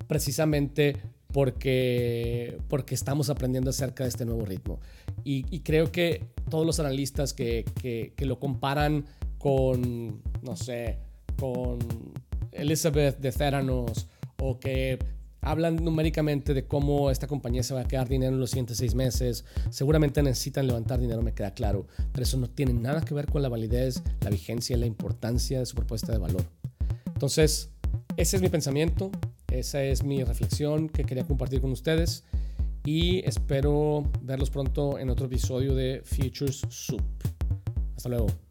precisamente 0.08 0.96
porque, 1.34 2.58
porque 2.70 2.96
estamos 2.96 3.30
aprendiendo 3.30 3.70
acerca 3.70 4.04
de 4.04 4.10
este 4.10 4.26
nuevo 4.26 4.46
ritmo. 4.46 4.80
Y, 5.30 5.60
creo 5.60 5.92
que 5.92 6.24
todos 6.50 6.66
los 6.66 6.80
analistas 6.80 7.34
que, 7.34 7.66
que, 7.82 8.26
lo 8.26 8.40
comparan 8.40 9.06
con, 9.38 10.22
no 10.42 10.56
sé, 10.56 11.00
con 11.38 11.80
Elizabeth 12.54 13.20
de 13.20 13.34
Theranos 13.34 14.08
o 14.42 14.58
que 14.58 14.98
hablan 15.42 15.76
numéricamente 15.84 16.54
de 16.54 16.66
cómo 16.66 17.12
esta 17.12 17.28
compañía 17.28 17.62
se 17.62 17.74
va 17.74 17.82
a 17.82 17.88
quedar 17.90 18.08
dinero 18.08 18.36
en 18.36 18.40
los 18.40 18.52
siguientes 18.52 18.78
seis 18.78 18.96
meses. 18.96 19.44
Seguramente 19.70 20.24
necesitan 20.24 20.66
levantar 20.66 20.98
dinero, 20.98 21.22
me 21.22 21.34
queda 21.34 21.54
claro, 21.54 21.88
pero 22.14 22.24
eso 22.24 22.38
no 22.38 22.50
tiene 22.50 22.72
nada 22.72 23.02
que 23.02 23.14
ver 23.14 23.30
con 23.30 23.42
la 23.42 23.50
validez, 23.50 24.04
la 24.22 24.30
vigencia 24.30 24.78
y 24.78 24.80
la 24.80 24.86
importancia 24.86 25.60
de 25.60 25.66
su 25.66 25.76
propuesta 25.76 26.14
de 26.14 26.20
valor. 26.20 26.46
Entonces, 27.08 27.70
ese 28.16 28.38
es 28.38 28.42
mi 28.42 28.48
pensamiento. 28.48 29.12
Esa 29.52 29.84
es 29.84 30.04
mi 30.04 30.24
reflexión 30.24 30.88
que 30.88 31.04
quería 31.04 31.26
compartir 31.26 31.60
con 31.60 31.72
ustedes 31.72 32.24
y 32.88 33.20
espero 33.26 34.10
verlos 34.22 34.50
pronto 34.50 34.98
en 34.98 35.10
otro 35.10 35.26
episodio 35.26 35.76
de 35.76 36.02
Futures 36.06 36.62
Soup. 36.70 37.02
Hasta 37.98 38.08
luego. 38.08 38.47